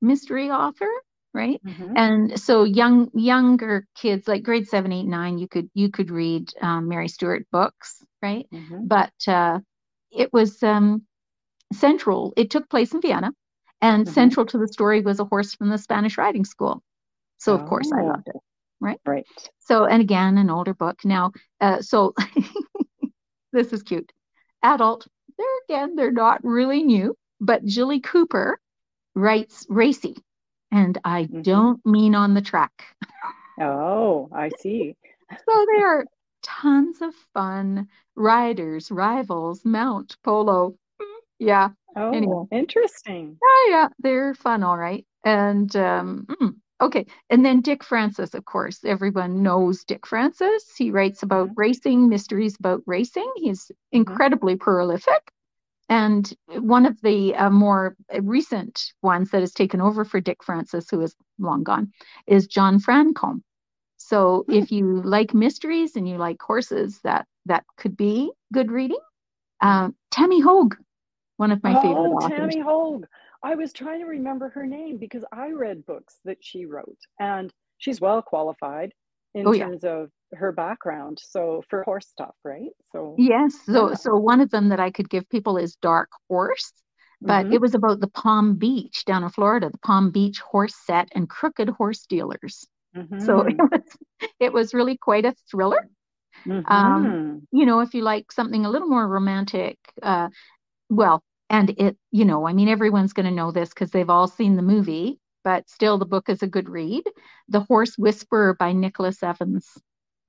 [0.00, 0.90] mystery author,
[1.34, 1.60] right?
[1.64, 6.10] hmm And so young younger kids like grade seven, eight, nine, you could you could
[6.10, 8.46] read um, Mary Stewart books, right?
[8.52, 9.60] hmm But uh,
[10.12, 11.02] it was um,
[11.72, 12.32] central.
[12.36, 13.32] It took place in Vienna,
[13.80, 16.82] and hmm central to the story was a horse from the Spanish riding school.
[17.38, 18.36] So of course I Oh, loved it,
[18.80, 19.00] right?
[19.06, 19.26] right.
[19.58, 21.32] So and again, an older book now.
[21.60, 22.14] Uh, so
[23.52, 24.12] this is cute.
[24.62, 25.06] Adult.
[25.38, 28.58] There again, they're not really new, but Jilly Cooper
[29.14, 30.16] writes racy,
[30.70, 32.72] and I hmm don't mean on the track.
[33.60, 34.96] Oh, I see.
[35.48, 36.04] So they are
[36.48, 37.88] tons of fun.
[38.16, 40.76] Riders, rivals, mount, polo.
[41.38, 41.70] Yeah.
[42.12, 43.40] Anyway, Oh, interesting.
[43.42, 45.04] oh yeah, they're fun, all right.
[45.24, 50.74] And um, mm, okay, and then Dick Francis, of course, everyone knows Dick Francis.
[50.76, 53.30] He writes about hmm racing, mysteries about racing.
[53.36, 53.70] He's
[54.06, 55.32] hmm incredibly prolific.
[55.90, 60.90] And one of the uh, more recent ones that has taken over for Dick Francis,
[60.90, 61.92] who is long gone,
[62.26, 63.42] is John Francome.
[64.08, 64.54] So hmm.
[64.54, 69.00] if you like mysteries and you like horses, that that could be good reading.
[69.60, 70.76] Um, Tami Hoag,
[71.36, 72.54] one of my oh, favorite authors.
[72.54, 73.06] Tami Hoag.
[73.42, 77.52] I was trying to remember her name because I read books that she wrote, and
[77.76, 78.92] she's well qualified
[79.34, 79.90] in oh, terms yeah.
[79.90, 81.18] of her background.
[81.22, 82.70] So for horse stuff, right?
[82.92, 83.56] So yes.
[83.66, 83.94] So yeah.
[83.94, 86.72] so one of them that I could give people is Dark Horse,
[87.20, 87.52] but mm-hmm.
[87.52, 91.28] it was about the Palm Beach down in Florida, the Palm Beach horse set and
[91.28, 92.66] crooked horse dealers.
[93.08, 93.20] Mm-hmm.
[93.20, 93.82] So it was
[94.40, 95.88] it was really quite a thriller.
[96.46, 96.72] Mm-hmm.
[96.72, 100.28] Um, you know, if you like something a little more romantic, uh,
[100.88, 104.26] well, and it, you know, I mean, everyone's going to know this because they've all
[104.26, 107.04] seen the movie, but still, the book is a good read.
[107.48, 109.66] The Horse Whisperer by Nicholas Evans,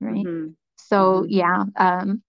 [0.00, 0.24] right?
[0.24, 0.50] Mm-hmm.
[0.76, 1.30] So, mm-hmm.
[1.30, 2.22] yeah, um,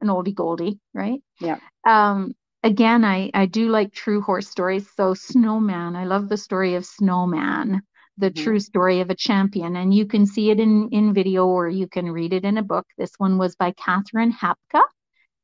[0.00, 1.20] an oldie goldie, right?
[1.40, 1.58] Yeah.
[1.86, 4.88] Um, again, I I do like true horse stories.
[4.96, 7.82] So, Snowman, I love the story of Snowman
[8.18, 8.44] the mm-hmm.
[8.44, 9.76] true story of a champion.
[9.76, 12.62] And you can see it in, in video or you can read it in a
[12.62, 12.86] book.
[12.98, 14.82] This one was by Catherine Hapka,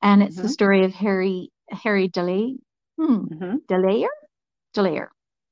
[0.00, 0.42] and it's mm-hmm.
[0.42, 2.56] the story of Harry Harry Delay,
[2.98, 3.56] hmm, mm-hmm.
[3.68, 4.08] de Leyer,
[4.74, 5.08] Delayer.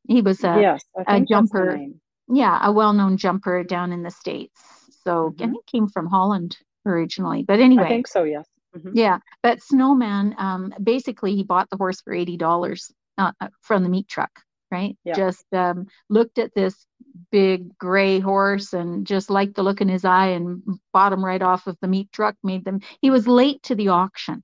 [0.09, 1.79] He was a, yes, a jumper.
[2.33, 4.61] Yeah, a well-known jumper down in the states.
[5.05, 5.43] So mm-hmm.
[5.43, 6.57] and he came from Holland
[6.87, 7.43] originally.
[7.43, 8.25] But anyway, I think so.
[8.25, 8.47] Yes.
[8.77, 8.91] Mm-hmm.
[8.95, 13.83] Yeah, but Snowman, um, basically, he bought the horse for eighty dollars uh, uh from
[13.83, 14.31] the meat truck
[14.71, 14.97] right?
[15.05, 15.15] Yeah.
[15.15, 16.87] Just um, looked at this
[17.31, 21.43] big gray horse and just liked the look in his eye and bought him right
[21.43, 22.37] off of the meat truck.
[22.43, 22.81] Made them.
[23.01, 24.43] He was late to the auction,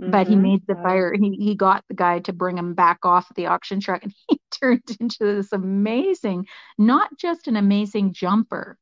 [0.00, 0.10] mm-hmm.
[0.10, 0.42] but he mm-hmm.
[0.42, 1.14] made the buyer.
[1.14, 4.40] He he got the guy to bring him back off the auction truck, and he
[4.50, 6.46] turned into this amazing,
[6.78, 8.78] not just an amazing jumper,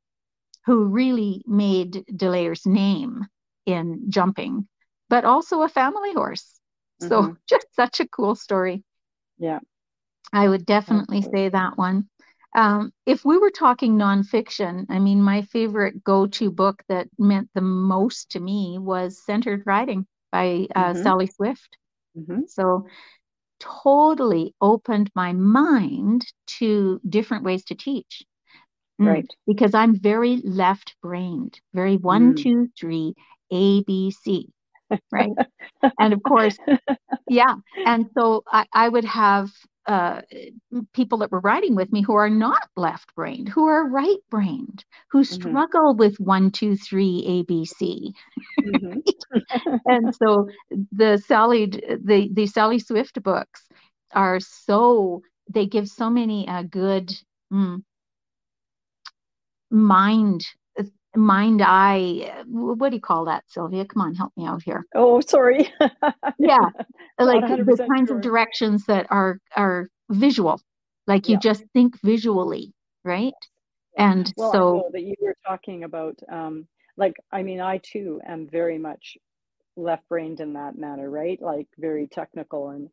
[0.66, 3.26] who really made de Leyer's name
[3.66, 4.68] in jumping,
[5.08, 6.60] but also a family horse.
[7.02, 7.08] Mm-hmm.
[7.08, 8.82] So just such a cool story.
[9.38, 9.60] Yeah.
[10.35, 12.09] I would definitely say that one.
[12.57, 17.49] Um, if we were talking nonfiction, I mean, my favorite go to book that meant
[17.55, 21.03] the most to me was Centered Riding by uh, mm-hmm.
[21.03, 21.79] Sally Swift.
[22.16, 22.42] Mm-hmm.
[22.47, 22.87] So,
[23.61, 28.23] totally opened my mind to different ways to teach.
[29.01, 29.27] Mm, right.
[29.47, 32.42] Because I'm very left brained, very one, mm.
[32.42, 33.14] two, three,
[33.51, 34.49] A, B, C.
[35.11, 35.31] Right.
[35.99, 36.57] and of course,
[37.29, 37.55] yeah.
[37.85, 39.51] And so I, I would have
[39.87, 40.23] uh,
[40.92, 44.85] people that were riding with me who are not left brained, who are right brained,
[45.11, 45.35] who mm-hmm.
[45.35, 48.12] struggle with one, two, three, ABC.
[48.61, 49.77] Mm-hmm.
[49.87, 50.49] and so
[50.92, 53.66] the Sally, the, the Sally Swift books
[54.12, 57.12] are so, they give so many uh, good
[57.53, 57.83] mm,
[59.70, 60.47] mind
[61.16, 63.85] mind eye what do you call that sylvia?
[63.85, 64.85] Come on help me out here.
[64.94, 65.72] Oh sorry.
[66.38, 66.59] Yeah.
[67.16, 68.16] Like the kinds sure.
[68.16, 70.61] of directions that are are visual.
[71.07, 71.40] Like you yeah.
[71.40, 72.72] just think visually
[73.05, 73.33] right?
[73.96, 78.48] And well, so that you were talking about um like i mean i too am
[78.48, 79.16] very much
[79.77, 81.40] left brained in that matter right?
[81.40, 82.88] Like very technical and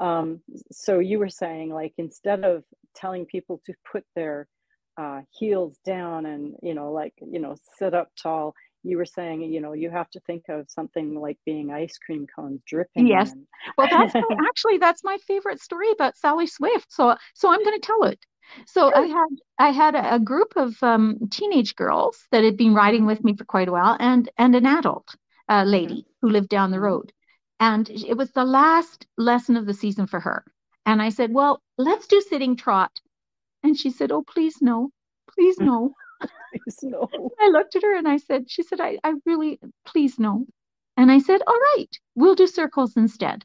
[0.00, 0.40] um
[0.72, 2.64] so you were saying like instead of
[2.96, 4.48] telling people to put their
[4.96, 8.54] uh, heels down and you know like you know sit up tall.
[8.82, 12.26] You were saying you know you have to think of something like being ice cream
[12.34, 13.32] cones dripping yes.
[13.32, 13.46] and...
[13.76, 17.78] well that's my, actually that's my favorite story about sally swift so so i'm going
[17.78, 18.18] to tell it.
[18.66, 22.74] So i had i had a, a group of um, teenage girls that had been
[22.74, 25.14] riding with me for quite a while and and an adult
[25.48, 26.26] uh, lady mm-hmm.
[26.26, 26.84] who lived down the mm-hmm.
[26.84, 27.12] road.
[27.60, 30.44] And it was the last lesson of the season for her.
[30.86, 32.92] And i said well let's do sitting trot
[33.62, 34.90] and she said, Oh, please no,
[35.34, 35.94] please no.
[36.20, 37.08] please no.
[37.40, 40.46] I looked at her and I said, She said, I, I really, please no.
[40.96, 43.44] And I said, All right, we'll do circles instead.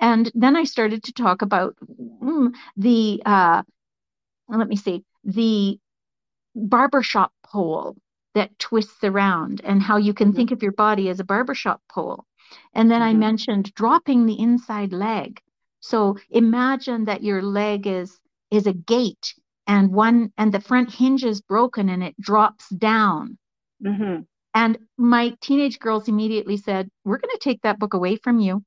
[0.00, 1.76] And then I started to talk about
[2.22, 3.62] mm, the, uh,
[4.48, 5.78] let me see, the
[6.54, 7.96] barbershop pole
[8.34, 10.36] that twists around and how you can mm-hmm.
[10.36, 12.24] think of your body as a barbershop pole.
[12.74, 13.16] And then mm-hmm.
[13.16, 15.40] I mentioned dropping the inside leg.
[15.80, 18.18] So imagine that your leg is
[18.50, 19.34] is a gate
[19.66, 23.38] and one and the front hinge is broken and it drops down.
[23.84, 24.22] Mm-hmm.
[24.56, 28.64] and my teenage girls immediately said we're going to take that book away from you.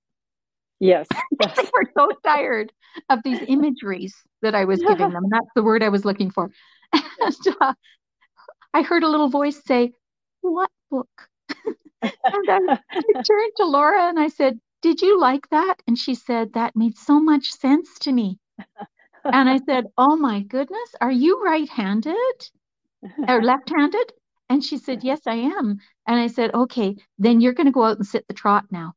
[0.79, 1.05] Yes,
[1.41, 1.57] yes.
[1.57, 2.71] they were so tired
[3.09, 5.25] of these imageries that i was giving them.
[5.29, 6.49] That's the word i was looking for.
[6.93, 7.73] And, uh,
[8.73, 9.91] i heard a little voice say
[10.41, 11.09] what book?
[12.03, 15.75] And I, I turned to laura and i said did you like that?
[15.87, 18.39] And she said that made so much sense to me
[19.25, 22.49] and I said, Oh my goodness, are you right handed
[23.27, 24.11] or left handed?
[24.49, 25.79] And she said, Yes, I am.
[26.07, 28.93] And I said, Okay, then you're going to go out and sit the trot now.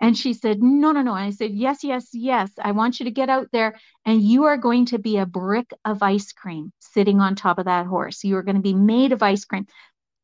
[0.00, 1.14] And she said, No, no, no.
[1.14, 2.50] And I said, Yes, yes, yes.
[2.62, 5.70] I want you to get out there and you are going to be a brick
[5.84, 8.24] of ice cream sitting on top of that horse.
[8.24, 9.66] You are going to be made of ice cream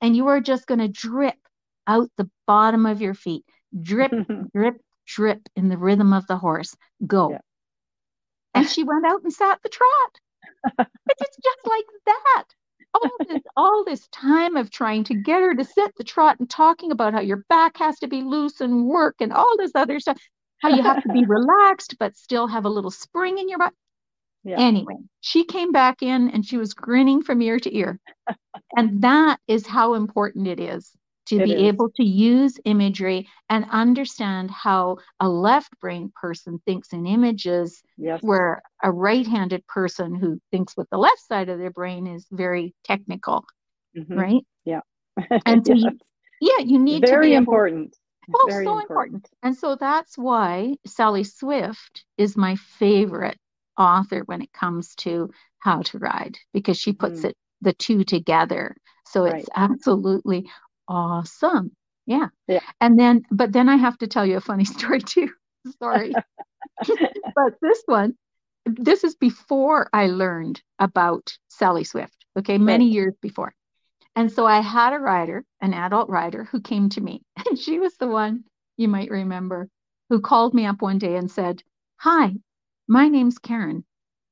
[0.01, 1.37] and you are just going to drip
[1.87, 3.45] out the bottom of your feet.
[3.81, 4.13] Drip,
[4.55, 6.77] drip, drip in the rhythm of the horse.
[7.07, 7.31] Go.
[7.31, 7.39] Yeah.
[8.55, 10.21] And she went out and sat the trot.
[10.79, 12.45] it's just like that.
[12.95, 16.49] All this all this time of trying to get her to sit the trot and
[16.49, 19.99] talking about how your back has to be loose and work and all this other
[19.99, 20.21] stuff.
[20.63, 23.75] How you have to be relaxed but still have a little spring in your butt.
[24.45, 24.61] Yeah.
[24.61, 27.99] anyway she came back in and she was grinning from ear to ear.
[28.77, 30.95] And that is how important it is
[31.27, 31.63] to it be is.
[31.63, 38.21] able to use imagery and understand how a left brain person thinks in images yes.
[38.23, 42.75] where a right-handed person who thinks with the left side of their brain is very
[42.85, 43.45] technical
[43.97, 44.19] mm-hmm.
[44.19, 44.81] right yeah
[45.47, 45.93] and so yes.
[46.41, 47.97] you, yeah you need very to be important
[48.35, 48.91] oh very so important.
[48.91, 53.39] important and so that's why sally swift is my favorite
[53.79, 57.31] author when it comes to how to ride because she puts mm.
[57.31, 60.49] it the two together so it's absolutely
[60.89, 61.73] awesome.
[62.07, 62.29] Yeah.
[62.47, 62.61] Yeah.
[62.81, 65.31] And then, but then I have to tell you a funny story too.
[65.79, 66.13] Sorry.
[67.35, 68.15] but this one,
[68.67, 72.25] this is before I learned about Sally Swift.
[72.39, 72.59] Okay.
[72.59, 72.93] Many right.
[72.93, 73.55] years before.
[74.17, 77.23] And so I had a rider, an adult rider, who came to me.
[77.49, 78.45] And she was the one
[78.77, 79.69] you might remember
[80.09, 81.63] who called me up one day and said,
[81.97, 82.35] Hi,
[82.89, 83.85] my name's Karen.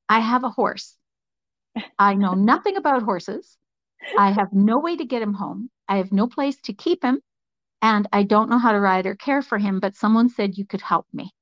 [0.08, 0.96] I have a horse.
[1.98, 3.56] I know nothing about horses.
[4.18, 5.70] I have no way to get him home.
[5.88, 7.20] I have no place to keep him.
[7.80, 10.64] And I don't know how to ride or care for him, but someone said you
[10.64, 11.32] could help me.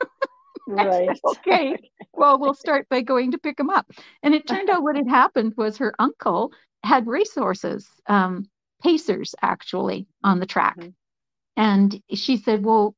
[0.66, 1.08] right.
[1.08, 1.76] Said, okay.
[2.14, 3.90] Well, we'll start by going to pick him up.
[4.22, 8.48] And it turned out what had happened was her uncle had racehorses, um,
[8.82, 10.78] pacers actually, on the track.
[10.78, 10.90] Mm-hmm.
[11.56, 12.94] And she said, Well,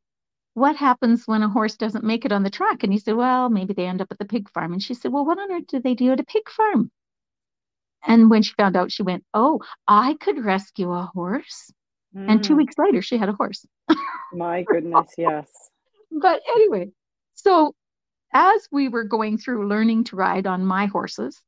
[0.54, 2.84] what happens when a horse doesn't make it on the track?
[2.84, 4.72] And he said, Well, maybe they end up at the pig farm.
[4.72, 6.90] And she said, Well, what on earth do they do at a pig farm?
[8.06, 11.72] And when she found out, she went, Oh, I could rescue a horse.
[12.16, 12.30] Mm.
[12.30, 12.58] And two mm.
[12.58, 13.66] weeks later, she had a horse.
[14.32, 15.50] My goodness, yes.
[16.16, 16.90] But anyway,
[17.32, 17.74] so
[18.32, 21.42] as we were going through learning to ride on my horses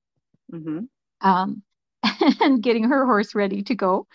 [0.52, 0.86] mm-hmm.
[1.20, 1.62] um,
[2.40, 4.08] and getting her horse ready to go,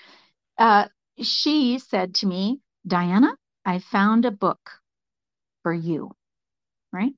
[0.57, 0.89] uh,
[1.21, 3.33] she said to me, Diana,
[3.65, 4.59] I found a book
[5.63, 6.11] for you.
[6.91, 7.13] Right.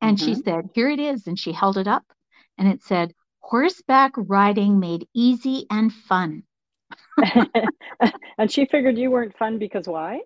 [0.00, 0.26] And mm-hmm.
[0.26, 1.26] she said, Here it is.
[1.26, 2.04] And she held it up
[2.56, 6.42] and it said, horseback riding made easy and fun.
[8.38, 10.20] and she figured you weren't fun because why?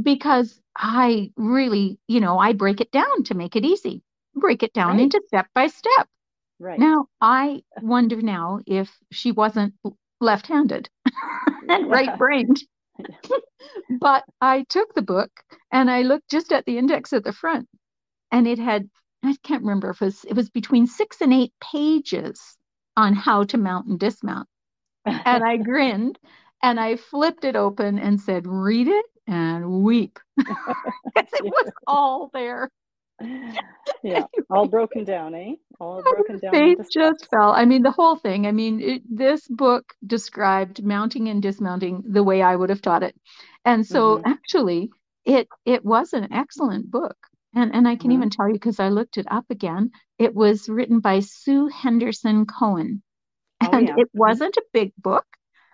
[0.00, 4.02] Because I really, you know, I break it down to make it easy,
[4.34, 5.00] break it down right.
[5.00, 6.08] into step by step.
[6.60, 6.78] Right.
[6.78, 9.74] Now, I wonder now if she wasn't
[10.20, 10.88] left handed
[11.68, 12.62] and right brained.
[14.00, 15.30] but I took the book
[15.70, 17.68] and I looked just at the index at the front
[18.32, 18.88] and it had
[19.22, 22.56] I can't remember if it was, it was between six and eight pages
[22.96, 24.48] on how to mount and dismount.
[25.04, 26.18] and I grinned
[26.62, 30.18] and I flipped it open and said, read it and weep.
[30.36, 32.70] because it was all there.
[34.02, 35.54] yeah, all broken down, eh?
[35.80, 36.52] All broken down.
[36.52, 37.52] Faith just fell.
[37.52, 38.46] I mean, the whole thing.
[38.46, 43.02] I mean, it, this book described mounting and dismounting the way I would have taught
[43.02, 43.16] it,
[43.64, 44.30] and so mm-hmm.
[44.30, 44.90] actually,
[45.24, 47.16] it it was an excellent book.
[47.54, 48.18] And, and I can mm-hmm.
[48.18, 49.90] even tell you because I looked it up again.
[50.18, 53.00] It was written by Sue Henderson Coen.
[53.62, 53.94] Oh, and yeah.
[53.96, 55.26] it wasn't a big book,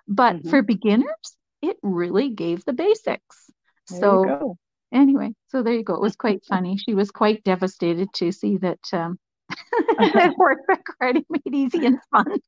[0.08, 0.50] but mm-hmm.
[0.50, 3.50] for beginners, it really gave the basics.
[3.90, 4.56] There so,
[4.92, 5.94] anyway, so there you go.
[5.94, 6.76] It was quite funny.
[6.76, 9.18] She was quite devastated to see that um,
[9.98, 12.38] that horseback riding made easy and fun.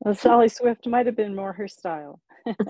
[0.00, 2.20] Well, Sally Swift might have been more her style.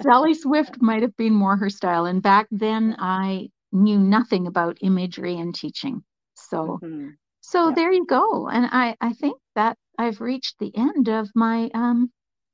[0.03, 2.05] Sally Swift might have been more her style.
[2.05, 6.03] And back then, I knew nothing about imagery and teaching.
[6.35, 7.11] So mm-hmm.
[7.41, 7.75] so yeah.
[7.75, 8.49] there you go.
[8.49, 12.11] And I I think that I've reached the end of my um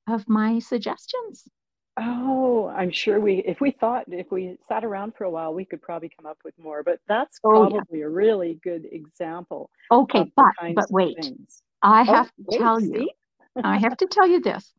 [0.09, 1.45] of my suggestions.
[2.01, 5.65] Oh, I'm sure we if we thought if we sat around for a while we
[5.65, 8.07] could probably come up with more, but that's oh, probably yeah.
[8.07, 9.71] a really good example.
[9.91, 11.19] Okay, but but wait.
[11.83, 12.87] I oh, have to wait, tell see?
[12.87, 13.11] you.
[13.65, 14.73] I have to tell you this.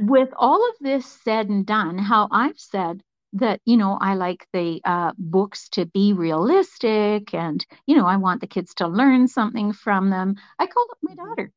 [0.00, 3.02] With all of this said and done, how I've said
[3.34, 8.16] that you know i like the uh, books to be realistic and you know i
[8.16, 10.36] want the kids to learn something from them.
[10.58, 11.28] I called up my mm-hmm.
[11.28, 11.52] daughter.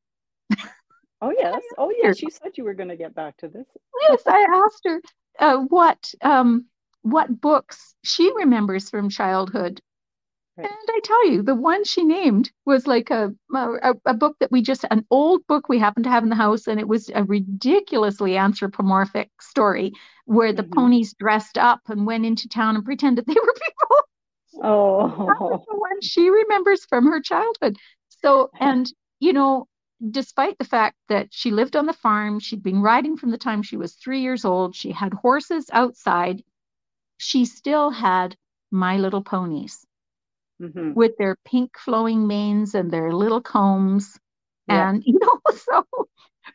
[1.21, 1.61] Oh yes.
[1.77, 3.67] oh yes she said you were going to get back to this.
[4.09, 5.01] Yes i asked her
[5.39, 6.65] uh, what um,
[7.03, 9.81] what books she remembers from childhood
[10.61, 10.71] Right.
[10.71, 14.51] And I tell you, the one she named was like a, a, a book that
[14.51, 17.09] we just an old book we happened to have in the house, and it was
[17.13, 19.93] a ridiculously anthropomorphic story
[20.25, 20.73] where the mm-hmm.
[20.73, 23.97] ponies dressed up and went into town and pretended they were people.
[24.63, 27.77] Oh, the one she remembers from her childhood.
[28.09, 29.67] So, and you know,
[30.09, 33.63] despite the fact that she lived on the farm, she'd been riding from the time
[33.63, 36.43] she was three years old, she had horses outside,
[37.17, 38.35] she still had
[38.71, 39.85] My Little Ponies
[40.61, 40.93] mm-hmm.
[40.93, 44.17] with their pink flowing manes and their little combs.
[44.67, 44.89] Yeah.
[44.89, 45.85] And, you know, so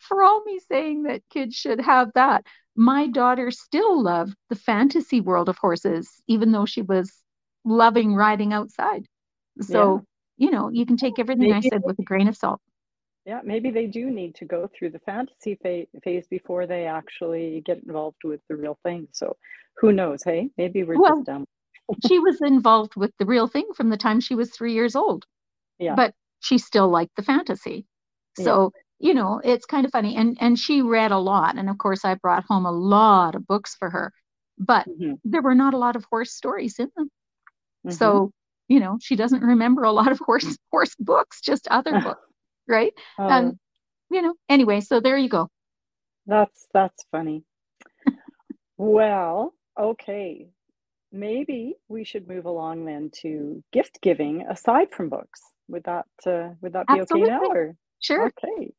[0.00, 2.46] for all me saying that kids should have that,
[2.76, 7.12] my daughter still loved the fantasy world of horses, even though she was
[7.64, 9.06] loving riding outside.
[9.60, 10.04] So,
[10.36, 12.60] you know, you can take everything I said with a grain of salt.
[13.24, 17.62] Yeah, maybe they do need to go through the fantasy fa- phase before they actually
[17.64, 19.08] get involved with the real thing.
[19.12, 19.36] So
[19.78, 20.22] who knows?
[20.22, 21.46] Hey, maybe we're Well, just dumb.
[22.00, 25.26] She was involved with the real thing from the time she was three years old.
[25.78, 25.96] Yeah.
[25.96, 27.86] But she still liked the fantasy.
[28.34, 30.16] So, you know, it's kind of funny.
[30.16, 31.56] And and she read a lot.
[31.56, 34.12] And of course I brought home a lot of books for her.
[34.58, 37.10] But Mhm, there were not a lot of horse stories in them.
[37.84, 38.18] mhm.
[38.18, 38.32] So,
[38.68, 42.22] you know, she doesn't remember a lot of horse horse books, just other books,
[42.68, 42.92] right?
[43.18, 43.58] Oh, And
[44.10, 45.50] you know, anyway, so there you go.
[46.26, 47.44] that's that's funny.
[48.78, 50.48] Well, okay.
[51.16, 55.40] Maybe we should move along then to gift giving aside from books.
[55.68, 58.26] Would that uh, would that be okay now or Sure.
[58.28, 58.72] Okay.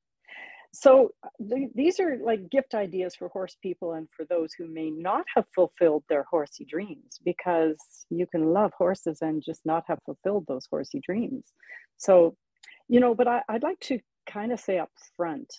[0.74, 1.12] So
[1.50, 5.26] th- these are like gift ideas for horse people and for those who may not
[5.36, 7.78] have fulfilled their horsey dreams because
[8.10, 11.46] you can love horses and just not have fulfilled those horsey dreams.
[11.98, 12.36] So,
[12.88, 15.52] you know, but I, I'd like to kind of say up front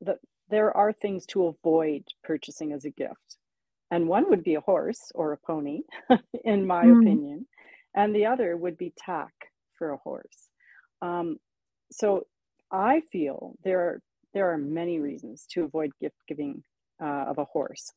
[0.00, 0.18] that
[0.50, 3.27] there are things to avoid purchasing as a gift.
[3.90, 5.82] And one would be a horse or a pony,
[6.44, 6.88] in my Mm.
[6.88, 7.46] opinion,
[7.94, 9.34] and the other would be tack
[9.78, 10.50] for a horse.
[11.00, 11.38] Um,
[11.90, 12.26] so
[12.70, 14.02] I feel there are
[14.34, 16.64] there are many reasons to avoid gift giving
[17.02, 17.92] uh, of a horse,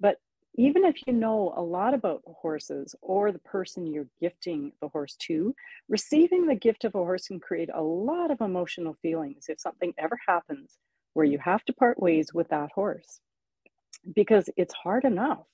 [0.00, 0.18] but
[0.54, 5.16] even if you know a lot about horses or the person you're gifting the horse
[5.16, 5.54] to,
[5.88, 9.94] receiving the gift of a horse can create a lot of emotional feelings if something
[9.96, 10.78] ever happens
[11.14, 13.20] where you have to part ways with that horse,
[14.14, 15.46] because it's hard enough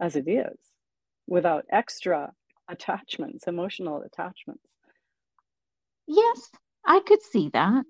[0.00, 0.56] as it is
[1.26, 2.32] without extra
[2.68, 4.64] attachments, emotional attachments.
[6.06, 6.50] Yes,
[6.86, 7.86] I could see that.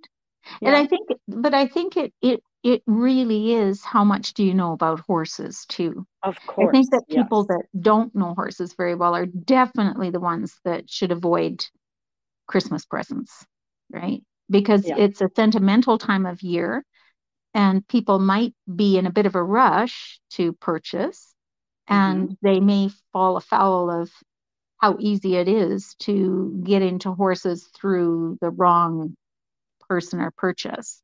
[0.62, 4.54] And I think, but I think it it it really is how much do you
[4.54, 6.06] know about horses too?
[6.22, 6.68] Of course.
[6.68, 7.48] I think that people yes.
[7.48, 11.64] that don't know horses very well are definitely the ones that should avoid
[12.46, 13.46] Christmas presents,
[13.90, 14.22] right?
[14.50, 14.96] Because Yeah.
[14.98, 16.84] it's a sentimental time of year
[17.54, 21.34] and people might be in a bit of a rush to purchase
[21.88, 22.46] and mm-hmm.
[22.46, 24.10] they may fall afoul of
[24.78, 29.16] how easy it is to get into horses through the wrong
[29.88, 31.00] person or purchase.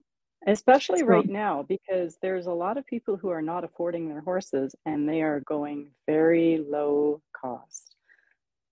[0.46, 4.22] Especially So, right now, because there's a lot of people who are not affording their
[4.22, 7.94] horses and they are going very low cost.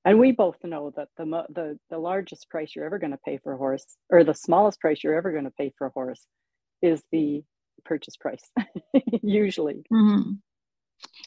[0.05, 3.37] And we both know that the the the largest price you're ever going to pay
[3.37, 6.27] for a horse, or the smallest price you're ever going to pay for a horse,
[6.81, 7.43] is the
[7.85, 8.51] purchase price,
[9.23, 9.85] usually.
[9.93, 10.41] mhm.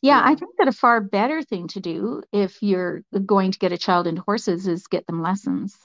[0.01, 3.71] Yeah, I think that a far better thing to do if you're going to get
[3.71, 5.77] a child into horses is get them lessons,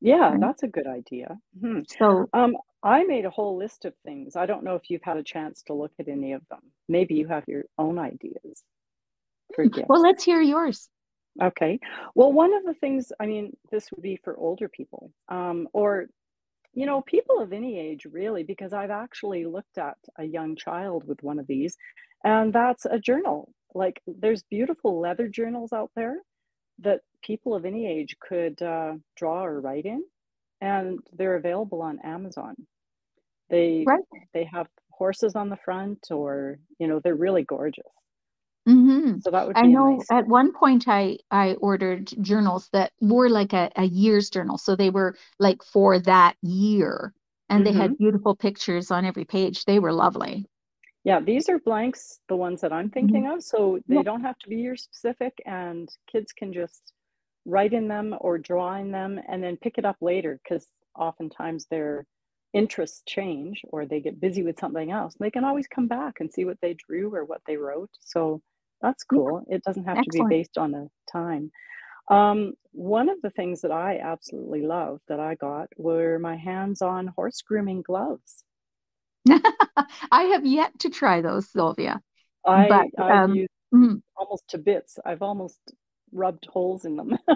[0.00, 1.38] Yeah, that's a good idea.
[1.60, 1.80] Hmm.
[1.98, 4.36] So, Um, I made a whole list of things.
[4.36, 6.60] I don't know if you've had a chance to look at any of them.
[6.88, 8.64] Maybe you have your own ideas
[9.54, 10.88] for mm, well, let's hear yours.
[11.40, 11.78] Okay.
[12.14, 16.06] Well, one of the things, I mean, this would be for older people, um, or,
[16.74, 21.06] you know, people of any age, really, because I've actually looked at a young child
[21.06, 21.76] with one of these,
[22.24, 23.52] and that's a journal.
[23.74, 26.16] Like, there's beautiful leather journals out there
[26.80, 30.04] that people of any age could uh, draw or write in,
[30.60, 32.54] and they're available on Amazon.
[33.50, 34.04] They Right.
[34.34, 37.84] they have horses on the front, or, you know, they're really gorgeous.
[38.70, 42.92] Hmm So that would I know nice at one point I I ordered journals that
[43.00, 44.58] were like a, a year's journal.
[44.58, 47.12] So they were like for that year
[47.48, 49.64] and they hmm had beautiful pictures on every page.
[49.64, 50.46] They were lovely.
[51.04, 53.24] Yeah, these are blanks, the ones that I'm Mhm.
[53.24, 53.42] thinking of.
[53.42, 53.98] So Yeah.
[53.98, 56.92] they don't have to be year specific, and kids can just
[57.46, 61.66] write in them or draw in them and then pick it up later because oftentimes
[61.66, 62.06] their
[62.52, 65.14] interests change or they get busy with something else.
[65.18, 67.90] They can always come back and see what they drew or what they wrote.
[68.00, 68.42] So
[68.82, 69.44] that's Yeah, cool.
[69.48, 71.50] It doesn't have to be based on a time.
[72.08, 77.08] Um, one of the things that I absolutely love that I got were my hands-on
[77.08, 78.44] horse grooming gloves.
[80.10, 82.00] I have yet to try those, Sylvia,
[82.44, 84.98] but I I've um, used mm, almost to bits.
[85.04, 85.58] I've almost
[86.12, 87.18] rubbed holes in them.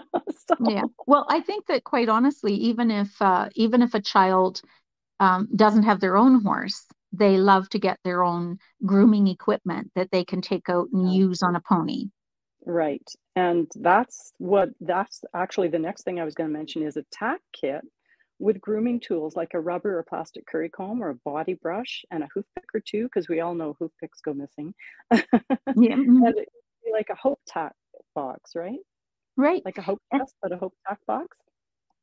[0.47, 0.83] So, yeah.
[1.07, 4.61] Well, I think that quite honestly, even if uh, even if a child
[5.19, 6.85] um, doesn't have their own horse,
[7.19, 11.43] they love to get their own grooming equipment that they can take out and use
[11.43, 12.07] on a pony.
[12.67, 13.07] Right.
[13.37, 17.05] And that's what that's actually the next thing I was going to mention is a
[17.13, 17.83] tack kit
[18.39, 22.23] with grooming tools like a rubber or plastic curry comb or a body brush and
[22.23, 24.75] a hoof pick or two, because we all know hoof picks go missing.
[25.13, 25.23] Yeah.
[25.69, 26.29] mhm.
[26.29, 26.47] it'd
[26.93, 27.75] like a hope tack
[28.15, 28.79] box, right?
[29.37, 29.63] Right.
[29.65, 31.37] Like a hope test, but a hope tack box.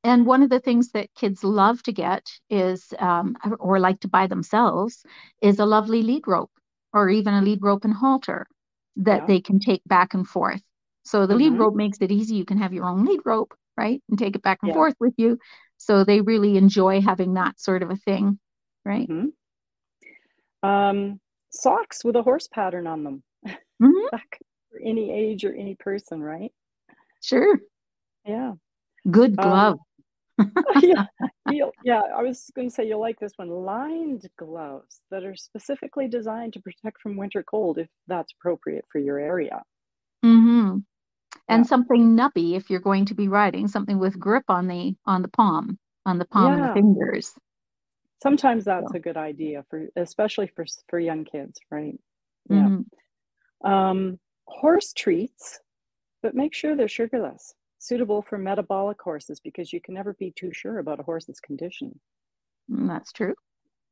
[0.03, 4.07] And one of the things that kids love to get is, um, or like to
[4.07, 5.03] buy themselves,
[5.41, 6.51] is a lovely lead rope
[6.93, 8.47] or even a lead rope and halter
[8.97, 9.27] that Yeah.
[9.27, 10.61] they can take back and forth.
[11.03, 11.59] So the lead Mm-hmm.
[11.59, 12.35] rope makes it easy.
[12.35, 14.01] You can have your own lead rope, right?
[14.09, 14.73] And take it back and Yeah.
[14.73, 15.39] forth with you.
[15.77, 18.39] So they really enjoy having that sort of a thing,
[18.85, 19.09] right?
[19.09, 19.31] hmm
[20.63, 21.19] Um,
[21.51, 23.23] socks with a horse pattern on them.
[23.79, 24.21] hmm That
[24.69, 26.51] for any age or any person, right?
[27.21, 27.61] Sure.
[28.25, 28.53] Yeah.
[29.09, 29.77] Good glove.
[29.77, 29.79] Um,
[30.75, 31.05] yeah,
[31.83, 33.49] yeah, I was going to say you'll like this one.
[33.49, 38.99] Lined gloves that are specifically designed to protect from winter cold if that's appropriate for
[38.99, 39.63] your area.
[40.23, 40.77] hmm
[41.49, 41.63] Yeah.
[41.63, 45.21] And something nubby if you're going to be riding, something with grip on the on
[45.23, 47.35] the palm, on the palm and the fingers.
[48.23, 51.99] Sometimes that's So, a good idea for especially for for young kids, right?
[52.49, 52.69] Yeah.
[52.69, 52.85] mhm.
[53.63, 55.59] Um, horse treats,
[56.23, 60.53] but make sure they're sugarless, suitable for metabolic horses because you can never be too
[60.53, 61.99] sure about a horse's condition.
[62.71, 63.33] Mm, That's true.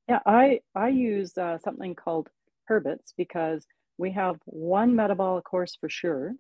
[0.07, 2.29] Yeah, I I use uh, something called
[2.69, 3.65] Herbets because
[3.97, 6.35] we have one metabolic horse for sure,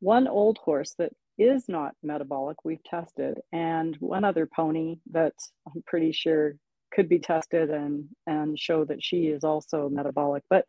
[0.00, 5.34] one old horse that is not metabolic, we've tested, and one other pony that
[5.66, 6.54] I'm pretty sure
[6.92, 10.44] could be tested and and show that she is also metabolic.
[10.48, 10.64] But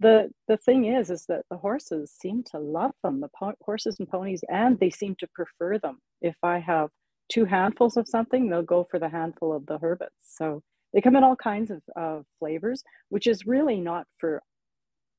[0.00, 3.96] the the thing is is that the horses seem to love them, the po- horses
[3.98, 5.98] and ponies, and they seem to prefer them.
[6.22, 6.90] If I have
[7.30, 10.16] two handfuls of something, they'll go for the handful of the Herbets.
[10.22, 10.62] So
[10.94, 14.42] they come in all kinds of, of flavors, which is really not for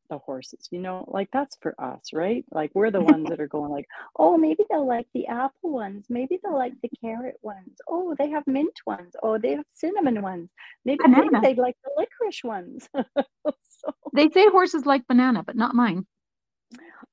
[0.09, 2.45] the horses, you know, like that's for us, right?
[2.51, 3.87] Like we're the ones that are going like,
[4.17, 7.77] oh, maybe they'll like the apple ones, maybe they'll like the carrot ones.
[7.87, 9.15] Oh, they have mint ones.
[9.23, 10.49] Oh, they have cinnamon ones.
[10.85, 12.89] Maybe maybe they'd like the licorice ones.
[12.95, 16.05] so They say horses like banana, but not mine.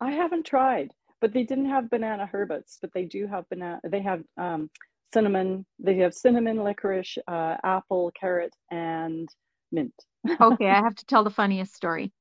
[0.01, 3.81] I haven't tried, but they didn't have banana herbets, but they do have banana.
[3.85, 4.71] They have um,
[5.13, 5.65] cinnamon.
[5.79, 9.29] They have cinnamon, licorice, uh, apple, carrot, and
[9.73, 9.95] mint.
[10.41, 12.13] Okay, I have to tell the funniest story.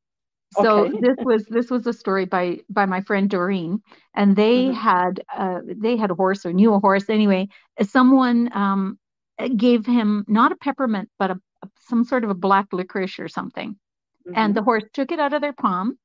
[0.52, 1.00] So Okay.
[1.00, 3.82] this was this was a story by by my friend Doreen,
[4.14, 7.50] and they hmm had uh they had a horse or knew a horse anyway.
[7.82, 8.98] Someone um
[9.58, 11.42] gave him not a peppermint, but a,
[11.80, 13.78] some sort of a black licorice or something,
[14.34, 15.98] and hmm the horse took it out of their palm,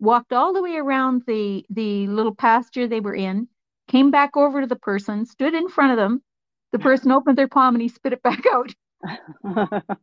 [0.00, 3.48] walked all the way around the the little pasture they were in,
[3.88, 6.22] came back over to the person, stood in front of them.
[6.72, 8.74] The person opened their palm and he spit it back out.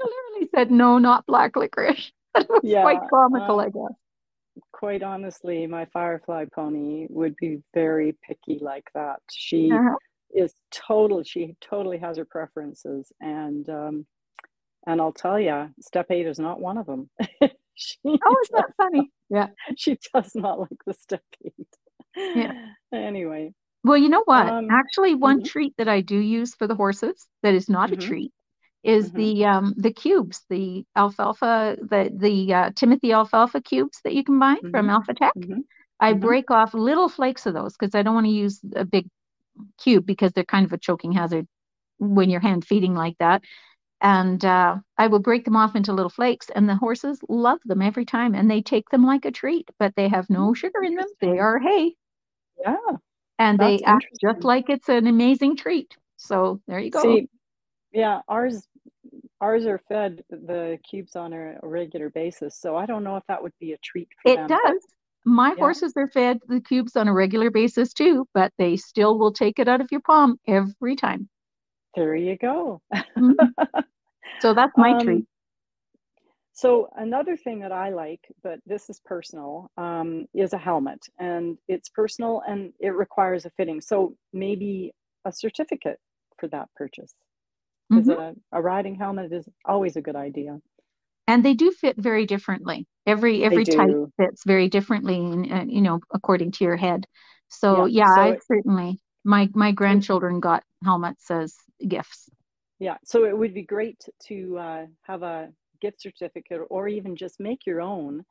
[0.00, 2.12] Clearly said no, not black licorice.
[2.50, 3.08] It was quite yeah.
[3.08, 3.94] comical, Uh, I guess.
[4.72, 9.20] quite honestly, my Firefly pony would be very picky like that.
[9.30, 9.98] She Uh-huh.
[10.30, 11.22] is total.
[11.22, 14.06] She totally has her preferences, and um,
[14.86, 17.10] and I'll tell you, step eight is not one of them.
[17.74, 19.10] she Oh, is that funny?
[19.30, 19.48] Yeah.
[19.76, 21.68] she does not like the step eight.
[22.34, 22.52] Yeah.
[22.92, 24.54] Anyway, Well, you know what?
[24.54, 27.92] um, Actually, one mhm, treat that I do use for the horses that is not
[27.92, 28.32] a mhm, treat
[28.88, 34.14] is mhm, the um the cubes, the alfalfa, the the uh, Timothy alfalfa cubes that
[34.14, 35.32] you can buy from mhm, Alphatech.
[35.36, 35.64] mhm,
[36.00, 36.14] I mhm.
[36.14, 39.08] break off little flakes of those because I don't want to use a big
[39.78, 41.46] cube because they're kind of a choking hazard
[41.98, 43.44] when you're hand feeding like that.
[44.02, 47.82] And uh, I will break them off into little flakes, and the horses love them
[47.82, 50.82] every time, and they take them like a treat, but they have no Mm, sugar
[50.84, 51.08] in them.
[51.20, 51.96] They are hay,
[52.58, 52.98] Yeah,
[53.38, 55.96] and they act just like it's an amazing treat.
[56.16, 57.20] So there you go.
[57.20, 57.28] See,
[57.92, 58.66] yeah, ours
[59.40, 63.24] ours are fed the cubes on a, a regular basis, so I don't know if
[63.28, 64.86] that would be a treat for It them, but does.
[65.24, 69.18] My yeah, horses are fed the cubes on a regular basis too, but they still
[69.18, 71.28] will take it out of your palm every time.
[71.94, 72.80] there you go.
[73.18, 73.34] Mhm.
[74.40, 75.26] So that's my Um, treat.
[76.52, 81.56] so another thing that I like, but this is personal, um, is a helmet, and
[81.68, 83.80] it's personal and it requires a fitting.
[83.80, 84.92] So maybe
[85.24, 85.98] a certificate
[86.38, 87.14] for that purchase,
[87.90, 90.60] because hmm a, a riding helmet is always a good idea.
[91.26, 92.86] And they do fit very differently.
[93.06, 97.06] Every every type fits very differently, in, uh, you know, according to your head.
[97.48, 97.86] So Yeah.
[97.86, 101.54] yeah, So I it, certainly my my grandchildren got helmets as
[101.86, 102.28] gifts.
[102.78, 107.40] Yeah, so it would be great to uh, have a gift certificate or even just
[107.40, 108.24] make your own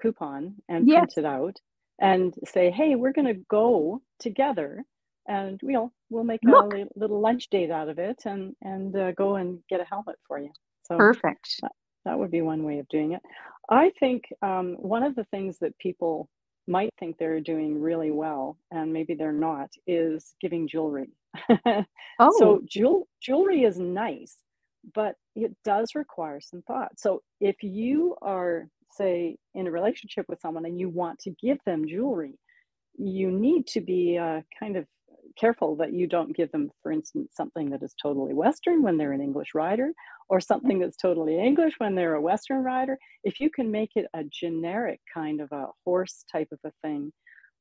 [0.00, 1.56] coupon and Yes, print it out
[2.00, 4.84] and say, hey, we're going to go together
[5.28, 8.96] and we'll we'll make a look, li- little lunch date out of it and and
[8.96, 10.50] uh, go and get a helmet for you.
[10.84, 11.56] So perfect.
[11.62, 11.72] that,
[12.04, 13.20] that would be one way of doing it.
[13.70, 16.28] I think um, one of the things that people
[16.66, 21.10] might think they're doing really well, and maybe they're not, is giving jewelry.
[22.20, 24.38] Oh, so jewel jewelry is nice,
[24.92, 26.98] but it does require some thought.
[26.98, 31.58] So if you are, say, in a relationship with someone and you want to give
[31.64, 32.36] them jewelry,
[32.96, 34.86] you need to be uh, kind of
[35.36, 39.12] careful that you don't give them, for instance, something that is totally Western when they're
[39.12, 39.92] an English rider,
[40.28, 42.98] or something that's totally English when they're a Western rider.
[43.24, 47.12] If you can make it a generic kind of a horse type of a thing,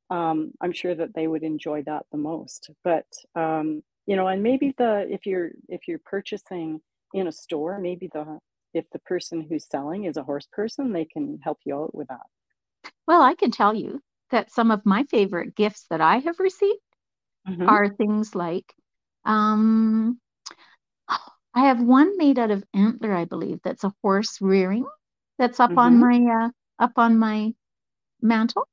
[0.09, 2.69] um, I'm sure that they would enjoy that the most.
[2.83, 3.05] But
[3.35, 6.79] um, you know, and maybe the if you're if you're purchasing
[7.13, 8.39] in a store, maybe the
[8.73, 12.07] if the person who's selling is a horse person, they can help you out with
[12.09, 12.91] that.
[13.07, 14.01] well, I can tell you
[14.31, 16.79] that some of my favorite gifts that I have received
[17.47, 18.73] hmm are things like,
[19.25, 20.19] um,
[21.53, 24.85] I have one made out of antler, I believe, that's a horse rearing
[25.37, 26.49] that's up on hmm my uh,
[26.83, 27.53] up on my
[28.21, 28.67] mantle.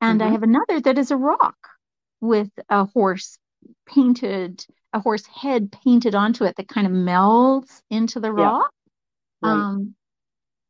[0.00, 1.56] And I hmm have another that is a rock
[2.20, 3.38] with a horse
[3.86, 8.72] painted, a horse head painted onto it that kind of melds into the Yeah, rock.
[9.42, 9.68] right.
[9.68, 9.94] Um,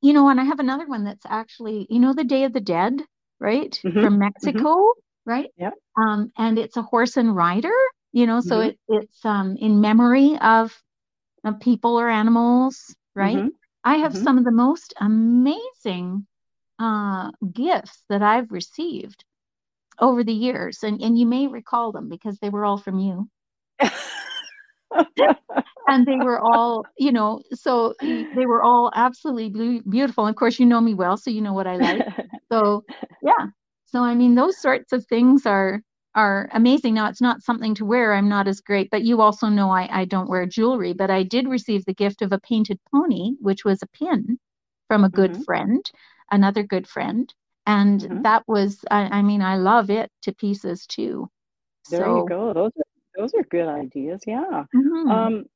[0.03, 2.61] you know, and I have another one that's actually, you know, the Day of the
[2.61, 3.03] Dead,
[3.41, 3.79] right?
[3.85, 4.93] hmm From hmm Mexico,
[5.27, 5.51] right?
[5.57, 5.71] Yeah.
[5.97, 7.73] Um, and it's a horse and rider,
[8.13, 10.77] you know, so hmm it it's um in memory of,
[11.45, 13.45] of people or animals, right?
[13.45, 16.27] hmm I have hmm some of the most amazing
[16.79, 19.25] uh gifts that I've received
[20.01, 23.29] over the years, and and you may recall them because they were all from you.
[25.89, 27.95] And they were all, you know, so
[28.33, 30.27] they were all absolutely beautiful.
[30.27, 32.05] And of course, you know me well, so you know what I like.
[32.51, 32.85] So
[33.21, 33.47] yeah.
[33.97, 35.83] So I mean, those sorts of things are
[36.15, 36.95] are amazing.
[36.95, 38.13] Now it's not something to wear.
[38.15, 41.23] I'm not as great, but you also know I, I don't wear jewelry, but I
[41.23, 44.39] did receive the gift of a painted pony, which was a pin
[44.89, 45.91] from a good hmm friend,
[46.31, 47.33] another good friend.
[47.67, 51.31] And hmm that was, I, I mean, I love it to pieces too.
[51.89, 52.53] There you So, go.
[52.53, 52.85] Those are
[53.17, 54.23] those are good ideas.
[54.27, 54.65] Yeah.
[54.75, 55.47] mhm, Um,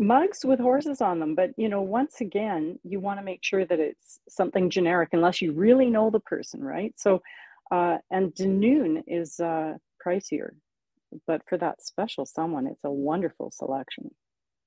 [0.00, 3.64] mugs with horses on them, but you know, once again, you want to make sure
[3.66, 6.94] that it's something generic unless you really know the person, right?
[6.98, 7.22] So,
[7.70, 10.50] uh, and Dunoon is uh, pricier,
[11.26, 14.10] but for that special someone, it's a wonderful selection.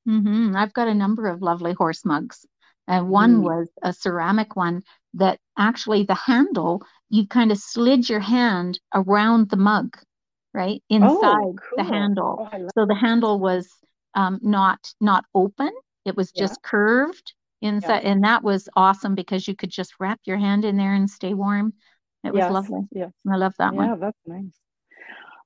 [0.07, 0.55] mm-hmm.
[0.55, 2.45] I've got a number of lovely horse mugs.
[2.87, 3.43] And one Mm.
[3.43, 9.49] was a ceramic one that actually the handle, you kind of slid your hand around
[9.49, 9.97] the mug,
[10.53, 10.83] right?
[11.01, 12.41] Oh, Inside the handle.
[12.53, 13.69] Oh, So the handle was
[14.15, 15.71] um, not not open.
[16.05, 17.69] It was Yeah, just curved yeah.
[17.69, 18.03] inside.
[18.03, 21.33] And that was awesome because you could just wrap your hand in there and stay
[21.33, 21.73] warm.
[22.23, 22.87] It was Yes, lovely.
[22.91, 23.11] yes.
[23.31, 23.87] I love that one.
[23.87, 24.59] Yeah, that's nice.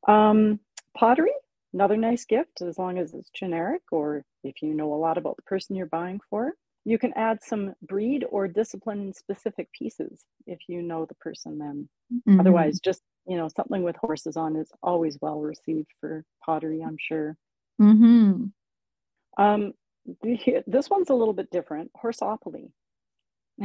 [0.07, 0.59] Um,
[0.95, 1.33] pottery,
[1.73, 5.35] another nice gift as long as it's generic or if you know a lot about
[5.35, 6.53] the person you're buying for.
[6.85, 11.89] You can add some breed or discipline specific pieces if you know the person then.
[12.25, 16.81] hmm Otherwise, just, you know, something with horses on is always well received for pottery,
[16.81, 17.35] I'm sure.
[17.79, 18.51] Hmm
[19.37, 19.73] Um,
[20.65, 21.91] this one's a little bit different.
[21.95, 22.71] Horseopoly.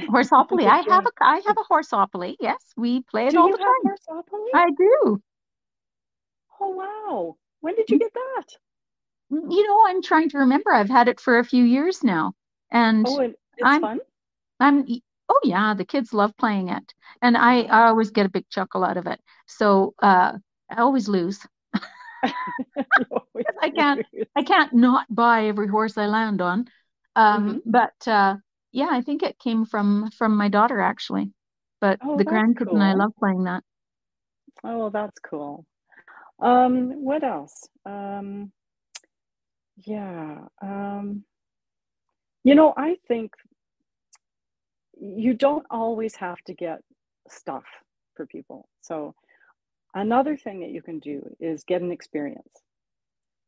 [0.08, 0.66] Horseopoly.
[0.68, 2.36] I have a I have a horseopoly.
[2.40, 3.82] Yes, we play it do all you the have time.
[3.84, 4.50] horseopoly?
[4.54, 5.22] I do.
[6.60, 7.36] Oh, wow.
[7.60, 8.46] When did you get that?
[9.30, 10.72] You know, I'm trying to remember.
[10.72, 12.34] I've had it for a few years now,
[12.70, 14.00] and Oh, it's I'm fun?
[14.60, 14.86] I'm
[15.28, 17.62] oh yeah, the kids love playing it, and I.
[17.62, 19.20] I always get a big chuckle out of it.
[19.46, 20.32] So uh,
[20.70, 21.40] I always lose.
[22.98, 24.06] You always 'Cause I can't.
[24.36, 26.66] I can't not buy every horse I land on.
[27.16, 28.36] Um, but uh,
[28.72, 31.32] yeah, I think it came from from my daughter actually.
[31.80, 33.64] But Oh, the grandkids and I love playing that.
[34.64, 35.64] Oh, that's cool.
[36.40, 37.68] Um, what else?
[37.84, 38.52] Um,
[39.84, 40.38] yeah.
[40.60, 41.24] Um,
[42.44, 43.32] you know, I think
[45.00, 46.80] you don't always have to get
[47.28, 47.64] stuff
[48.14, 48.68] for people.
[48.82, 49.14] So
[49.94, 52.62] another thing that you can do is get an experience.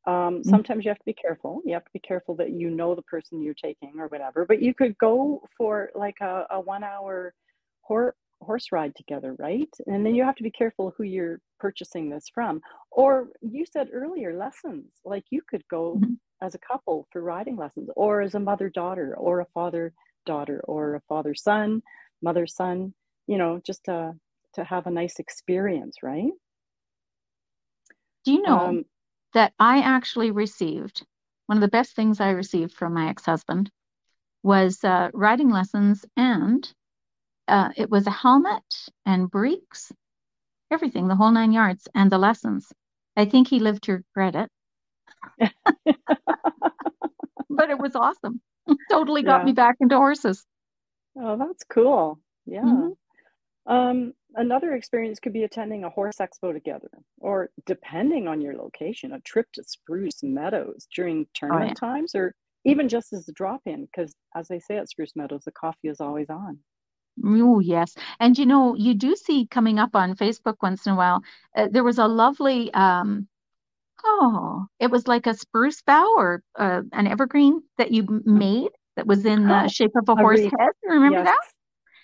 [0.06, 1.62] Um, sometimes you have to be careful.
[1.64, 4.44] You have to be careful that you know the person you're taking or whatever.
[4.46, 7.34] But you could go for like a, a one hour
[7.82, 9.70] hor- horse ride together, right?
[9.86, 12.60] And then you have to be careful who you're purchasing this from.
[12.90, 14.86] Or you said earlier, lessons.
[15.04, 16.18] Like you could go Mhm.
[16.42, 19.94] as a couple for riding lessons, or as a mother daughter, or a father
[20.26, 21.82] daughter, or a father son,
[22.22, 22.94] mother son.
[23.28, 24.14] You know, just to
[24.54, 26.32] to have a nice experience, right?
[28.24, 28.84] Do you know Um,
[29.34, 31.06] that I actually received
[31.46, 33.70] one of the best things I received from my ex-husband
[34.42, 36.72] was uh, riding lessons, and
[37.48, 39.92] uh, it was a helmet and breeks,
[40.70, 42.72] everything, the whole nine yards, and the lessons.
[43.16, 44.50] I think he lived to regret it,
[47.50, 48.40] but it was awesome.
[48.90, 50.44] Totally got me back into horses.
[51.16, 52.20] Oh, that's cool.
[52.46, 52.62] Yeah.
[52.62, 52.94] hmm
[53.66, 59.12] Um, another experience could be attending a horse expo together, or depending on your location,
[59.12, 61.92] a trip to Spruce Meadows during tournament oh, yeah.
[61.92, 65.42] times, or even just as a drop in, because as they say at Spruce Meadows,
[65.44, 66.58] the coffee is always on.
[67.24, 67.94] Oh, yes.
[68.18, 71.22] And you know, you do see coming up on Facebook once in a while,
[71.56, 73.28] uh, there was a lovely, um,
[74.04, 78.38] oh, it was like a spruce bough or uh, an evergreen that you mm-hmm.
[78.38, 80.70] made that was in the oh, shape of a horse head.
[80.84, 81.26] Remember yes.
[81.26, 81.40] that?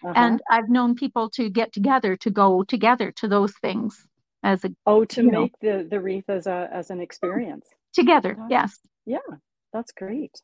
[0.04, 0.14] Uh-huh.
[0.16, 4.06] And I've known people to get together to go together to those things
[4.42, 5.78] as a oh to make know.
[5.78, 8.34] the the wreath as a as an experience together.
[8.38, 8.78] That's, yes.
[9.06, 9.36] Yeah,
[9.72, 10.40] that's great.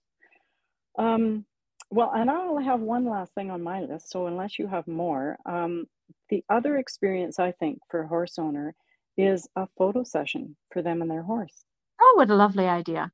[0.99, 1.45] Um,
[1.91, 4.11] well, and I'll have one last thing on my list.
[4.11, 5.87] So unless you have more, um,
[6.31, 8.75] the other experience I think for a horse owner
[9.17, 11.65] is a photo session for them and their horse.
[12.01, 13.11] Oh, what a lovely idea!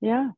[0.00, 0.30] Yeah.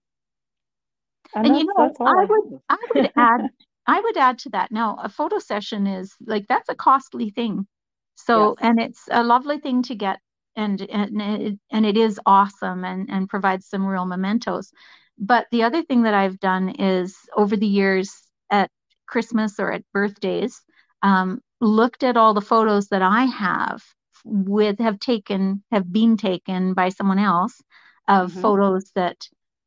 [1.34, 3.50] And, and you know, I, I would I would add
[3.86, 4.70] I would add to that.
[4.70, 7.66] Now, a photo session is like that's a costly thing.
[8.14, 8.68] So, yes.
[8.68, 10.20] and it's a lovely thing to get
[10.56, 14.70] and and it, and it is awesome and and provides some real mementos.
[15.18, 18.10] But the other thing that I've done is over the years
[18.50, 18.70] at
[19.06, 20.60] Christmas or at birthdays,
[21.02, 23.82] um, looked at all the photos that I have
[24.24, 27.60] with have taken have been taken by someone else
[28.08, 28.40] of mm-hmm.
[28.40, 29.16] photos that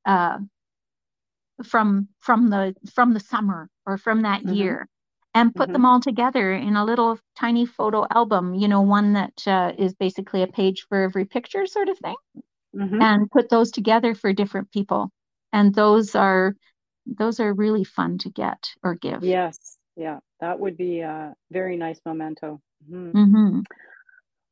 [0.06, 0.38] uh,
[1.64, 4.54] from from the from the summer or from that mm-hmm.
[4.54, 4.88] year
[5.34, 5.74] and put mm-hmm.
[5.74, 9.94] them all together in a little tiny photo album you know one that uh, is
[9.94, 12.16] basically a page for every picture sort of thing
[12.76, 13.02] mm-hmm.
[13.02, 15.10] and put those together for different people
[15.54, 16.56] and those are
[17.06, 21.78] those are really fun to get or give yes yeah that would be a very
[21.78, 23.18] nice memento mm-hmm.
[23.18, 23.60] mm-hmm.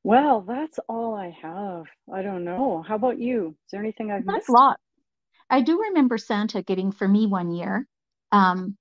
[0.04, 4.26] well that's all i have i don't know how about you is there anything i've
[4.26, 4.80] that's missed a lot
[5.54, 7.86] I do remember Santa getting for me one year
[8.32, 8.76] um,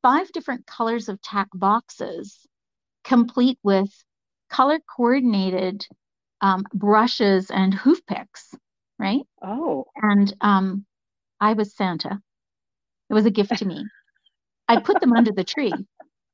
[0.00, 2.46] five different colors of tack boxes,
[3.04, 3.90] complete with
[4.48, 5.86] color coordinated
[6.40, 8.54] um, brushes and hoof picks,
[8.98, 9.20] right?
[9.42, 9.84] Oh.
[9.96, 10.86] And um,
[11.42, 12.18] I was Santa.
[13.10, 13.84] It was a gift to me.
[14.66, 15.74] I put them under the tree.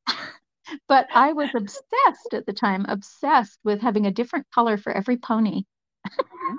[0.86, 5.16] but I was obsessed at the time, obsessed with having a different color for every
[5.16, 5.64] pony
[6.06, 6.54] mm-hmm.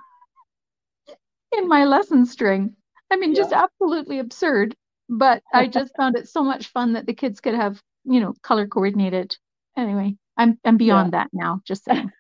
[1.57, 2.75] in my lesson string.
[3.15, 3.37] I mean, yeah.
[3.37, 4.75] just absolutely absurd.
[5.07, 8.33] But I just found it so much fun that the kids could have, you know,
[8.43, 9.35] color coordinated.
[9.77, 11.19] Anyway, I'm I'm beyond yeah.
[11.19, 11.61] that now.
[11.65, 12.11] Just saying.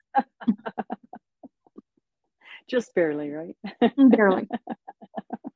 [2.69, 3.55] just barely, right?
[4.09, 4.47] barely.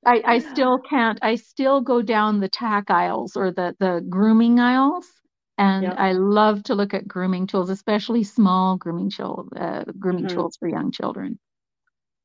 [0.06, 1.20] I, I still can't.
[1.22, 5.08] I still go down the tack aisles or the the grooming aisles,
[5.58, 5.96] and yep.
[5.98, 10.36] I love to look at grooming tools, especially small grooming tool, uh, grooming mm-hmm.
[10.36, 11.40] tools for young children.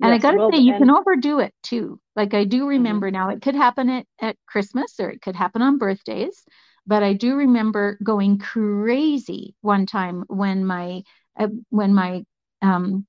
[0.03, 0.83] And yes, I got to well, say, you and...
[0.83, 2.01] can overdo it too.
[2.17, 2.69] Like I do mm-hmm.
[2.69, 3.29] remember mm-hmm.
[3.29, 6.45] now, it could happen at, at Christmas or it could happen on birthdays.
[6.87, 11.03] But I do remember going crazy one time when my
[11.39, 12.25] uh, when my
[12.61, 13.07] um,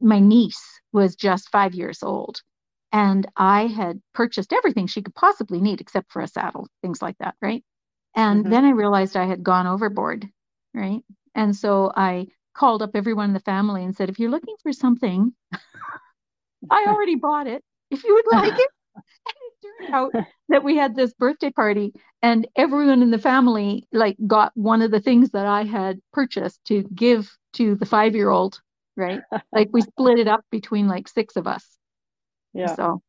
[0.00, 2.42] my niece was just five years old,
[2.92, 7.16] and I had purchased everything she could possibly need except for a saddle, things like
[7.18, 7.64] that, right?
[8.14, 8.50] And mm-hmm.
[8.50, 10.28] then I realized I had gone overboard,
[10.74, 11.02] right?
[11.34, 14.72] And so I called up everyone in the family and said, if you're looking for
[14.72, 15.32] something
[16.70, 17.62] I already bought it.
[17.90, 18.70] If you would like it.
[18.96, 20.12] And it turned out
[20.48, 21.92] that we had this birthday party
[22.22, 26.64] and everyone in the family like got one of the things that I had purchased
[26.66, 28.60] to give to the five year old,
[28.96, 29.20] right?
[29.52, 31.64] Like we split it up between like six of us.
[32.54, 32.74] Yeah.
[32.74, 33.02] So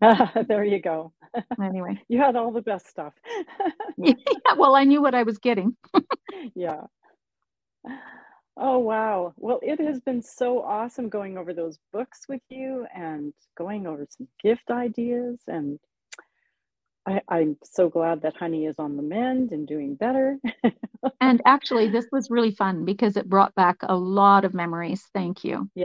[0.48, 1.12] there you go.
[1.60, 3.12] Anyway, you had all the best stuff.
[3.98, 4.14] yeah,
[4.56, 5.76] well, I knew what I was getting.
[6.54, 6.82] yeah.
[8.56, 9.34] Oh, wow.
[9.36, 14.06] Well, it has been so awesome going over those books with you and going over
[14.08, 15.40] some gift ideas.
[15.48, 15.80] And
[17.06, 20.38] I, I'm so glad that Honey is on the mend and doing better.
[21.20, 25.08] and actually, this was really fun because it brought back a lot of memories.
[25.12, 25.68] Thank you.
[25.74, 25.84] Yeah.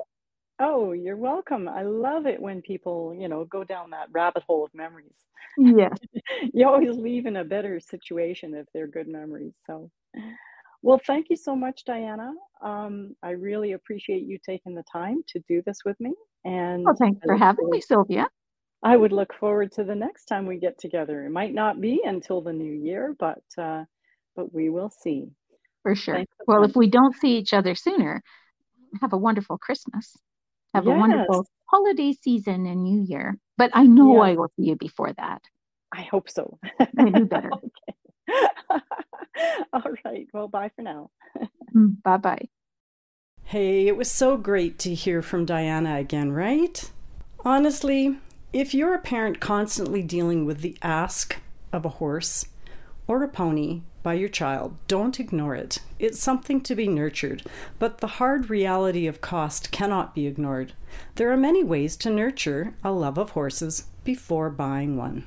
[0.60, 1.68] Oh, you're welcome.
[1.68, 5.14] I love it when people, you know, go down that rabbit hole of memories.
[5.58, 5.98] Yes.
[6.54, 9.54] you always leave in a better situation if they're good memories.
[9.66, 9.90] So,
[10.82, 12.32] well, thank you so much, Diana.
[12.62, 16.14] Um, I really appreciate you taking the time to do this with me.
[16.46, 18.28] And well, thanks for having forward, me, Sylvia.
[18.84, 21.26] I would look forward to the next time we get together.
[21.26, 23.84] It might not be until the new year, but uh,
[24.36, 25.28] but we will see.
[25.84, 26.24] For sure.
[26.48, 28.22] well, if we don't see each other sooner,
[29.02, 30.16] have a wonderful Christmas.
[30.74, 30.96] Have yes.
[30.96, 33.38] a wonderful holiday season and New Year.
[33.58, 34.32] But I know yes.
[34.32, 35.42] I will see you before that.
[35.92, 36.60] I hope so.
[36.80, 37.50] I do better.
[39.74, 40.28] All right.
[40.34, 41.10] Well, bye for now.
[41.76, 42.48] Mm, bye bye.
[43.44, 46.92] Hey, it was so great to hear from Diana again, right?
[47.46, 48.18] Honestly,
[48.54, 51.38] if you're a parent constantly dealing with the ask
[51.72, 52.46] of a horse
[53.08, 54.76] or a pony by your child.
[54.88, 55.80] Don't ignore it.
[55.98, 57.44] It's something to be nurtured,
[57.78, 60.74] but the hard reality of cost cannot be ignored.
[61.16, 65.26] There are many ways to nurture a love of horses before buying one.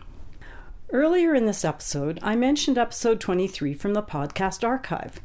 [0.92, 5.22] Earlier in this episode, I mentioned episode 23 from the podcast archive.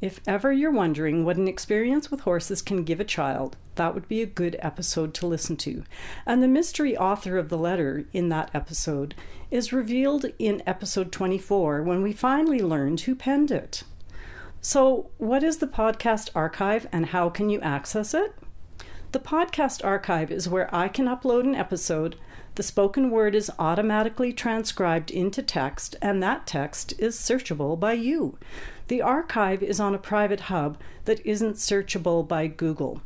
[0.00, 4.08] If ever you're wondering what an experience with horses can give a child, that would
[4.08, 5.84] be a good episode to listen to.
[6.24, 9.14] And the mystery author of the letter in that episode
[9.50, 13.82] is revealed in episode 24 when we finally learned who penned it.
[14.62, 18.34] So, what is the podcast archive and how can you access it?
[19.12, 22.16] The podcast archive is where I can upload an episode.
[22.56, 28.38] The spoken word is automatically transcribed into text, and that text is searchable by you.
[28.88, 33.02] The archive is on a private hub that isn't searchable by Google.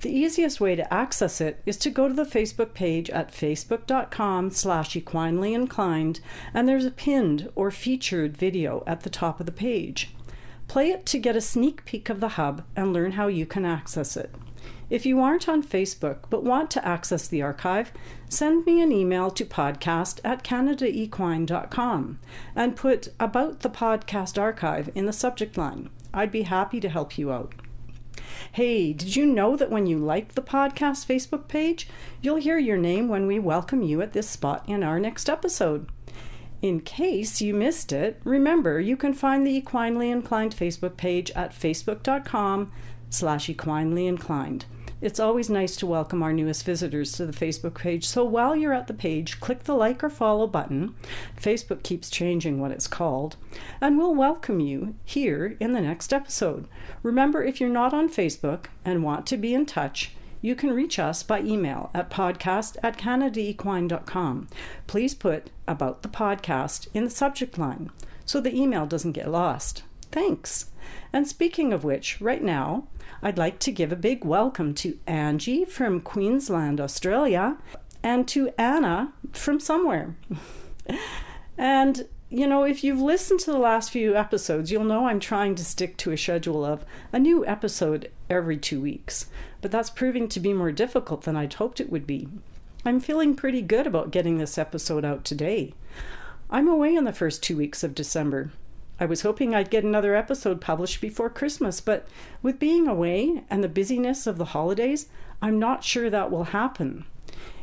[0.00, 4.50] The easiest way to access it is to go to the Facebook page at facebook.com
[4.50, 6.20] slash equinely inclined,
[6.54, 10.14] and there's a pinned or featured video at the top of the page.
[10.66, 13.64] Play it to get a sneak peek of the hub and learn how you can
[13.64, 14.34] access it.
[14.90, 17.92] If you aren't on Facebook but want to access the archive,
[18.28, 22.18] send me an email to podcast at canadaequine.com
[22.56, 25.90] and put About the Podcast Archive in the subject line.
[26.14, 27.54] I'd be happy to help you out.
[28.52, 31.86] Hey, did you know that when you like the podcast Facebook page,
[32.22, 35.90] you'll hear your name when we welcome you at this spot in our next episode?
[36.62, 41.52] In case you missed it, remember you can find the Equinely Inclined Facebook page at
[41.52, 42.72] facebook.com
[43.10, 44.64] slash equinely inclined.
[45.00, 48.04] It's always nice to welcome our newest visitors to the Facebook page.
[48.04, 50.96] So while you're at the page, click the like or follow button.
[51.40, 53.36] Facebook keeps changing what it's called.
[53.80, 56.66] And we'll welcome you here in the next episode.
[57.04, 60.98] Remember, if you're not on Facebook and want to be in touch, you can reach
[60.98, 64.48] us by email at podcast at canadaequine.com.
[64.88, 67.92] Please put about the podcast in the subject line
[68.24, 69.84] so the email doesn't get lost.
[70.10, 70.70] Thanks.
[71.12, 72.88] And speaking of which, right now,
[73.22, 77.56] I'd like to give a big welcome to Angie from Queensland, Australia,
[78.02, 80.16] and to Anna from somewhere.
[81.58, 85.54] and you know, if you've listened to the last few episodes, you'll know I'm trying
[85.54, 89.30] to stick to a schedule of a new episode every two weeks,
[89.62, 92.28] but that's proving to be more difficult than I'd hoped it would be.
[92.84, 95.72] I'm feeling pretty good about getting this episode out today.
[96.50, 98.50] I'm away in the first two weeks of December,
[99.00, 102.08] I was hoping I'd get another episode published before Christmas, but
[102.42, 105.06] with being away and the busyness of the holidays,
[105.40, 107.04] I'm not sure that will happen.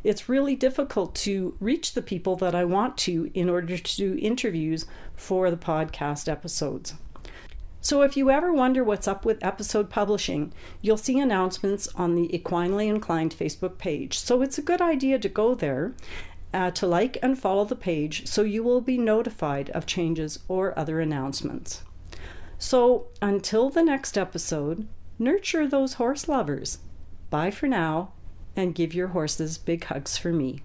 [0.03, 4.17] It's really difficult to reach the people that I want to in order to do
[4.21, 6.93] interviews for the podcast episodes.
[7.81, 12.27] So, if you ever wonder what's up with episode publishing, you'll see announcements on the
[12.29, 14.17] Equinely Inclined Facebook page.
[14.17, 15.93] So, it's a good idea to go there
[16.55, 20.77] uh, to like and follow the page so you will be notified of changes or
[20.79, 21.83] other announcements.
[22.57, 24.87] So until the next episode,
[25.19, 26.79] nurture those horse lovers.
[27.29, 28.13] Bye for now,
[28.55, 30.61] and give your horses big hugs for me.